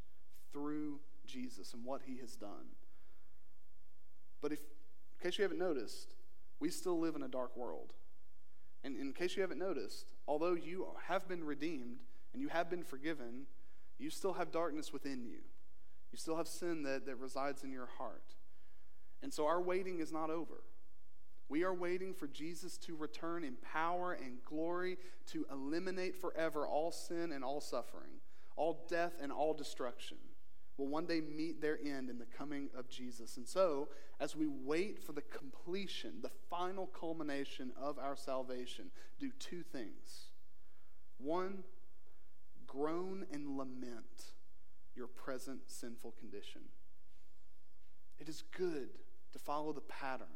through 0.53 1.01
Jesus 1.27 1.75
and 1.75 1.85
what 1.85 2.03
he 2.07 2.19
has 2.19 2.37
done. 2.37 2.77
But 4.41 4.53
if, 4.53 4.61
in 4.61 5.25
case 5.25 5.39
you 5.39 5.43
haven't 5.43 5.59
noticed, 5.59 6.15
we 6.61 6.71
still 6.71 7.01
live 7.01 7.17
in 7.17 7.25
a 7.25 7.29
dark 7.29 7.57
world. 7.57 7.95
And 8.85 8.97
in 8.97 9.13
case 9.13 9.37
you 9.37 9.43
haven't 9.43 9.59
noticed, 9.59 10.13
although 10.27 10.55
you 10.55 10.87
have 11.07 11.29
been 11.29 11.45
redeemed 11.45 11.99
and 12.33 12.43
you 12.43 12.49
have 12.49 12.69
been 12.69 12.83
forgiven, 12.83 13.47
you 13.99 14.11
still 14.11 14.33
have 14.33 14.51
darkness 14.51 14.93
within 14.93 15.25
you. 15.25 15.39
You 16.11 16.19
still 16.19 16.37
have 16.37 16.49
sin 16.49 16.83
that, 16.83 17.07
that 17.07 17.17
resides 17.17 17.63
in 17.63 17.73
your 17.73 17.89
heart. 17.99 18.35
And 19.23 19.33
so 19.33 19.47
our 19.47 19.61
waiting 19.61 20.01
is 20.01 20.13
not 20.13 20.31
over. 20.31 20.65
We 21.49 21.65
are 21.65 21.75
waiting 21.75 22.15
for 22.15 22.27
Jesus 22.27 22.79
to 22.79 22.97
return 22.97 23.45
in 23.45 23.55
power 23.73 24.13
and 24.13 24.43
glory 24.45 24.97
to 25.29 25.47
eliminate 25.51 26.17
forever 26.17 26.67
all 26.67 26.91
sin 26.91 27.31
and 27.31 27.45
all 27.45 27.61
suffering, 27.61 28.21
all 28.57 28.87
death 28.89 29.13
and 29.21 29.31
all 29.31 29.55
destruction 29.55 30.17
will 30.77 30.87
one 30.89 31.07
day 31.07 31.21
meet 31.21 31.61
their 31.61 31.79
end 31.85 32.09
in 32.09 32.19
the 32.19 32.27
coming 32.27 32.69
of 32.77 32.89
Jesus. 32.89 33.37
And 33.37 33.47
so, 33.47 33.89
as 34.21 34.35
we 34.35 34.47
wait 34.47 35.03
for 35.03 35.13
the 35.13 35.23
completion, 35.23 36.15
the 36.23 36.31
final 36.49 36.87
culmination 36.87 37.73
of 37.81 37.99
our 37.99 38.17
salvation, 38.17 38.91
do 39.19 39.31
two 39.39 39.63
things. 39.63 40.29
One, 41.19 41.65
groan 42.67 43.27
and 43.33 43.57
lament 43.57 44.33
your 44.95 45.07
present 45.07 45.61
sinful 45.67 46.15
condition. 46.19 46.63
It 48.19 48.29
is 48.29 48.45
good 48.57 48.89
to 49.33 49.39
follow 49.39 49.73
the 49.73 49.81
pattern 49.81 50.27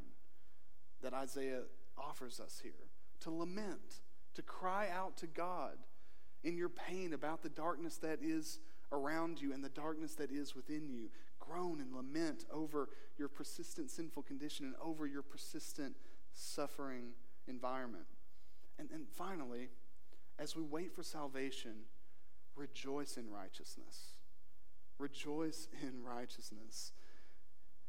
that 1.02 1.12
Isaiah 1.12 1.62
offers 1.98 2.40
us 2.40 2.60
here 2.62 2.72
to 3.20 3.30
lament, 3.30 4.00
to 4.34 4.42
cry 4.42 4.88
out 4.94 5.16
to 5.18 5.26
God 5.26 5.76
in 6.44 6.56
your 6.56 6.68
pain 6.68 7.12
about 7.12 7.42
the 7.42 7.48
darkness 7.48 7.96
that 7.98 8.18
is 8.22 8.58
around 8.96 9.40
you 9.40 9.52
and 9.52 9.62
the 9.62 9.68
darkness 9.68 10.14
that 10.14 10.30
is 10.30 10.54
within 10.54 10.88
you. 10.88 11.08
Groan 11.38 11.80
and 11.80 11.94
lament 11.94 12.44
over 12.52 12.88
your 13.18 13.28
persistent 13.28 13.90
sinful 13.90 14.22
condition 14.22 14.66
and 14.66 14.74
over 14.82 15.06
your 15.06 15.22
persistent 15.22 15.94
suffering 16.32 17.10
environment. 17.46 18.06
And, 18.78 18.90
and 18.92 19.06
finally, 19.08 19.70
as 20.38 20.56
we 20.56 20.62
wait 20.62 20.94
for 20.94 21.02
salvation, 21.02 21.72
rejoice 22.56 23.16
in 23.16 23.30
righteousness. 23.30 24.16
Rejoice 24.98 25.68
in 25.82 26.02
righteousness. 26.02 26.92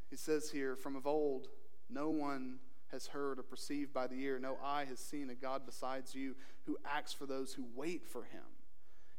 He 0.09 0.15
says 0.15 0.51
here, 0.51 0.75
from 0.75 0.95
of 0.95 1.07
old, 1.07 1.47
no 1.89 2.09
one 2.09 2.59
has 2.91 3.07
heard 3.07 3.39
or 3.39 3.43
perceived 3.43 3.93
by 3.93 4.07
the 4.07 4.15
ear, 4.15 4.39
no 4.39 4.57
eye 4.63 4.85
has 4.87 4.99
seen 4.99 5.29
a 5.29 5.35
God 5.35 5.63
besides 5.65 6.15
you 6.15 6.35
who 6.65 6.77
acts 6.85 7.11
for 7.13 7.25
those 7.25 7.53
who 7.53 7.65
wait 7.75 8.07
for 8.07 8.23
him. 8.23 8.43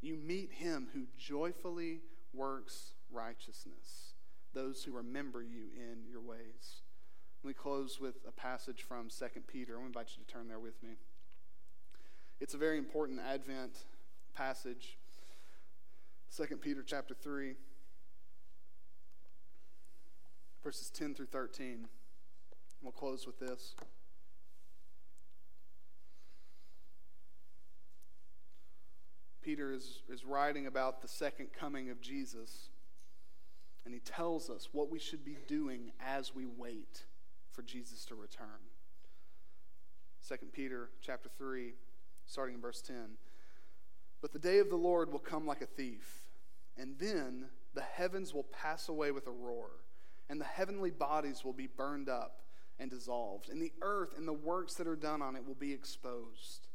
You 0.01 0.17
meet 0.17 0.53
him 0.53 0.89
who 0.93 1.05
joyfully 1.19 2.01
works 2.33 2.93
righteousness, 3.11 4.15
those 4.55 4.85
who 4.85 4.93
remember 4.93 5.43
you 5.43 5.67
in 5.75 6.09
your 6.11 6.21
ways. 6.21 6.83
Me 7.45 7.53
close 7.53 8.01
with 8.01 8.17
a 8.27 8.33
passage 8.33 8.83
from 8.83 9.09
2 9.09 9.27
Peter. 9.47 9.79
I 9.81 9.87
invite 9.87 10.11
you 10.17 10.25
to 10.25 10.33
turn 10.33 10.49
there 10.49 10.59
with 10.59 10.83
me. 10.83 10.97
It's 12.41 12.55
a 12.55 12.59
very 12.59 12.79
important 12.79 13.21
Advent 13.21 13.85
passage. 14.35 14.99
2 16.37 16.57
Peter 16.59 16.83
chapter 16.87 17.15
3, 17.15 17.55
verses 20.63 20.91
10 20.91 21.15
through 21.15 21.27
13. 21.27 21.89
We'll 22.83 22.93
close 22.93 23.27
with 23.27 23.41
this. 23.41 23.75
Peter 29.49 29.73
is, 29.73 30.03
is 30.11 30.27
writing 30.27 30.67
about 30.67 31.01
the 31.01 31.09
second 31.09 31.47
coming 31.59 31.89
of 31.89 32.03
Jesus. 32.03 32.69
And 33.87 33.95
he 33.95 34.01
tells 34.01 34.51
us 34.51 34.69
what 34.73 34.91
we 34.91 34.99
should 34.99 35.25
be 35.25 35.39
doing 35.47 35.91
as 36.07 36.35
we 36.35 36.45
wait 36.45 37.07
for 37.53 37.63
Jesus 37.63 38.05
to 38.05 38.15
return. 38.15 38.61
2 40.29 40.35
Peter 40.53 40.91
chapter 41.01 41.31
3, 41.39 41.73
starting 42.27 42.57
in 42.57 42.61
verse 42.61 42.83
10. 42.83 42.97
But 44.21 44.35
the 44.35 44.39
day 44.39 44.59
of 44.59 44.69
the 44.69 44.77
Lord 44.77 45.11
will 45.11 45.19
come 45.19 45.47
like 45.47 45.63
a 45.63 45.67
thief, 45.67 46.27
and 46.77 46.99
then 46.99 47.47
the 47.73 47.81
heavens 47.81 48.35
will 48.35 48.45
pass 48.53 48.91
away 48.91 49.13
with 49.13 49.27
a 49.29 49.31
roar, 49.31 49.71
and 50.29 50.39
the 50.39 50.45
heavenly 50.45 50.91
bodies 50.91 51.43
will 51.43 51.55
be 51.55 51.69
burned 51.69 52.11
up 52.11 52.43
and 52.79 52.91
dissolved, 52.91 53.49
and 53.49 53.63
the 53.63 53.73
earth 53.81 54.11
and 54.15 54.29
the 54.29 54.33
works 54.35 54.75
that 54.75 54.87
are 54.87 54.95
done 54.95 55.23
on 55.23 55.37
it 55.37 55.47
will 55.47 55.55
be 55.55 55.73
exposed. 55.73 56.68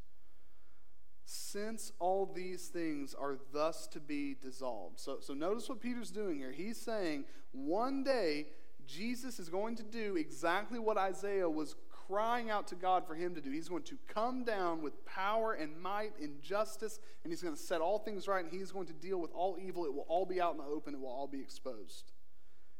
Since 1.35 1.93
all 1.97 2.27
these 2.27 2.67
things 2.67 3.15
are 3.15 3.39
thus 3.51 3.87
to 3.87 3.99
be 3.99 4.35
dissolved. 4.39 4.99
So, 4.99 5.17
so 5.19 5.33
notice 5.33 5.67
what 5.67 5.81
Peter's 5.81 6.11
doing 6.11 6.37
here. 6.37 6.51
He's 6.51 6.79
saying 6.79 7.25
one 7.53 8.03
day 8.03 8.45
Jesus 8.85 9.39
is 9.39 9.49
going 9.49 9.75
to 9.77 9.83
do 9.83 10.15
exactly 10.15 10.77
what 10.77 10.95
Isaiah 10.95 11.49
was 11.49 11.73
crying 11.89 12.51
out 12.51 12.67
to 12.67 12.75
God 12.75 13.07
for 13.07 13.15
him 13.15 13.33
to 13.33 13.41
do. 13.41 13.49
He's 13.49 13.67
going 13.67 13.81
to 13.83 13.97
come 14.07 14.43
down 14.43 14.83
with 14.83 15.03
power 15.07 15.53
and 15.53 15.75
might 15.81 16.11
and 16.21 16.39
justice, 16.39 16.99
and 17.23 17.33
he's 17.33 17.41
going 17.41 17.55
to 17.55 17.59
set 17.61 17.81
all 17.81 17.97
things 17.97 18.27
right, 18.27 18.43
and 18.43 18.53
he's 18.53 18.71
going 18.71 18.85
to 18.85 18.93
deal 18.93 19.19
with 19.19 19.31
all 19.33 19.57
evil. 19.59 19.85
It 19.85 19.93
will 19.93 20.05
all 20.07 20.27
be 20.27 20.39
out 20.39 20.51
in 20.51 20.59
the 20.59 20.65
open, 20.65 20.93
it 20.93 20.99
will 20.99 21.07
all 21.07 21.27
be 21.27 21.39
exposed, 21.39 22.11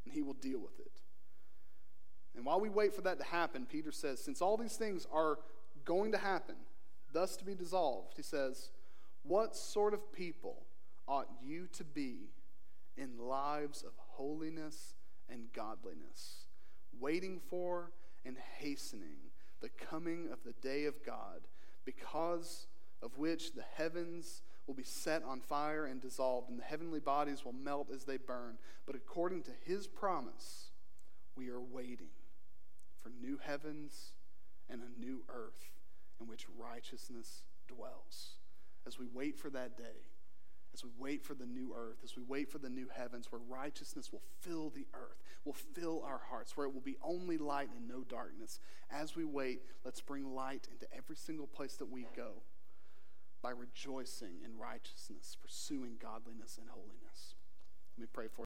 and 0.06 0.14
he 0.14 0.22
will 0.22 0.36
deal 0.36 0.60
with 0.60 0.80
it. 0.80 1.01
And 2.36 2.45
while 2.45 2.60
we 2.60 2.70
wait 2.70 2.93
for 2.93 3.01
that 3.01 3.18
to 3.18 3.26
happen, 3.26 3.66
Peter 3.66 3.91
says, 3.91 4.24
since 4.24 4.43
all 4.43 4.58
these 4.58 4.76
things 4.76 5.08
are 5.12 5.39
going 5.86 6.12
to 6.12 6.20
happen, 6.20 6.56
thus 7.14 7.38
to 7.38 7.45
be 7.45 7.55
dissolved, 7.55 8.14
he 8.18 8.24
says, 8.24 8.72
What 9.24 9.55
sort 9.55 9.93
of 9.93 10.11
people 10.11 10.64
ought 11.07 11.30
you 11.41 11.68
to 11.74 11.84
be 11.84 12.32
in 12.97 13.18
lives 13.18 13.84
of 13.84 13.91
holiness 13.97 14.95
and 15.30 15.51
godliness, 15.53 16.47
waiting 16.99 17.39
for 17.49 17.91
and 18.26 18.38
hastening 18.57 19.18
the 19.61 19.70
coming 19.70 20.30
of 20.32 20.39
the 20.43 20.53
day 20.68 20.86
of 20.86 21.03
God, 21.05 21.41
because 21.86 22.68
of 23.01 23.18
which 23.18 23.53
the 23.53 23.64
heavens 23.76 24.41
will 24.68 24.74
be 24.74 24.84
set 24.84 25.24
on 25.24 25.41
fire 25.41 25.86
and 25.86 26.01
dissolved, 26.01 26.49
and 26.49 26.59
the 26.59 26.64
heavenly 26.64 26.99
bodies 26.99 27.43
will 27.43 27.53
melt 27.53 27.89
as 27.93 28.05
they 28.05 28.18
burn. 28.18 28.57
But 28.86 28.95
according 28.95 29.43
to 29.43 29.51
his 29.64 29.88
promise, 29.88 30.70
we 31.36 31.49
are 31.49 31.61
waiting 31.61 32.11
for 33.01 33.09
new 33.09 33.38
heavens 33.41 34.14
and 34.70 34.82
a 34.82 34.99
new 34.99 35.24
earth 35.30 35.72
in 36.24 36.30
which 36.30 36.47
righteousness 36.57 37.43
dwells. 37.67 38.38
As 38.88 38.97
we 38.97 39.05
wait 39.13 39.38
for 39.38 39.49
that 39.49 39.78
day, 39.78 40.07
as 40.74 40.84
we 40.84 40.89
wait 40.97 41.24
for 41.24 41.36
the 41.36 41.45
new 41.45 41.74
earth, 41.78 41.97
as 42.03 42.15
we 42.17 42.24
wait 42.24 42.49
for 42.49 42.57
the 42.57 42.69
new 42.69 42.88
heavens, 42.93 43.32
where 43.32 43.41
righteousness 43.47 44.11
will 44.11 44.24
fill 44.41 44.71
the 44.71 44.88
earth, 44.95 45.21
will 45.45 45.53
fill 45.53 46.03
our 46.03 46.21
hearts, 46.30 46.57
where 46.57 46.65
it 46.65 46.74
will 46.74 46.82
be 46.82 46.97
only 47.03 47.38
light 47.38 47.69
and 47.78 47.88
no 47.88 48.01
darkness. 48.03 48.59
As 48.89 49.15
we 49.15 49.24
wait, 49.24 49.61
let's 49.86 50.01
bring 50.01 50.34
light 50.34 50.67
into 50.71 50.88
every 50.95 51.15
single 51.15 51.45
place 51.45 51.76
that 51.76 51.91
we 51.91 52.07
go 52.15 52.41
by 53.43 53.51
rejoicing 53.51 54.38
in 54.43 54.57
righteousness, 54.57 55.38
pursuing 55.39 55.97
godliness 56.01 56.57
and 56.57 56.69
holiness. 56.69 57.36
Let 57.95 58.01
me 58.01 58.07
pray 58.11 58.28
for 58.28 58.41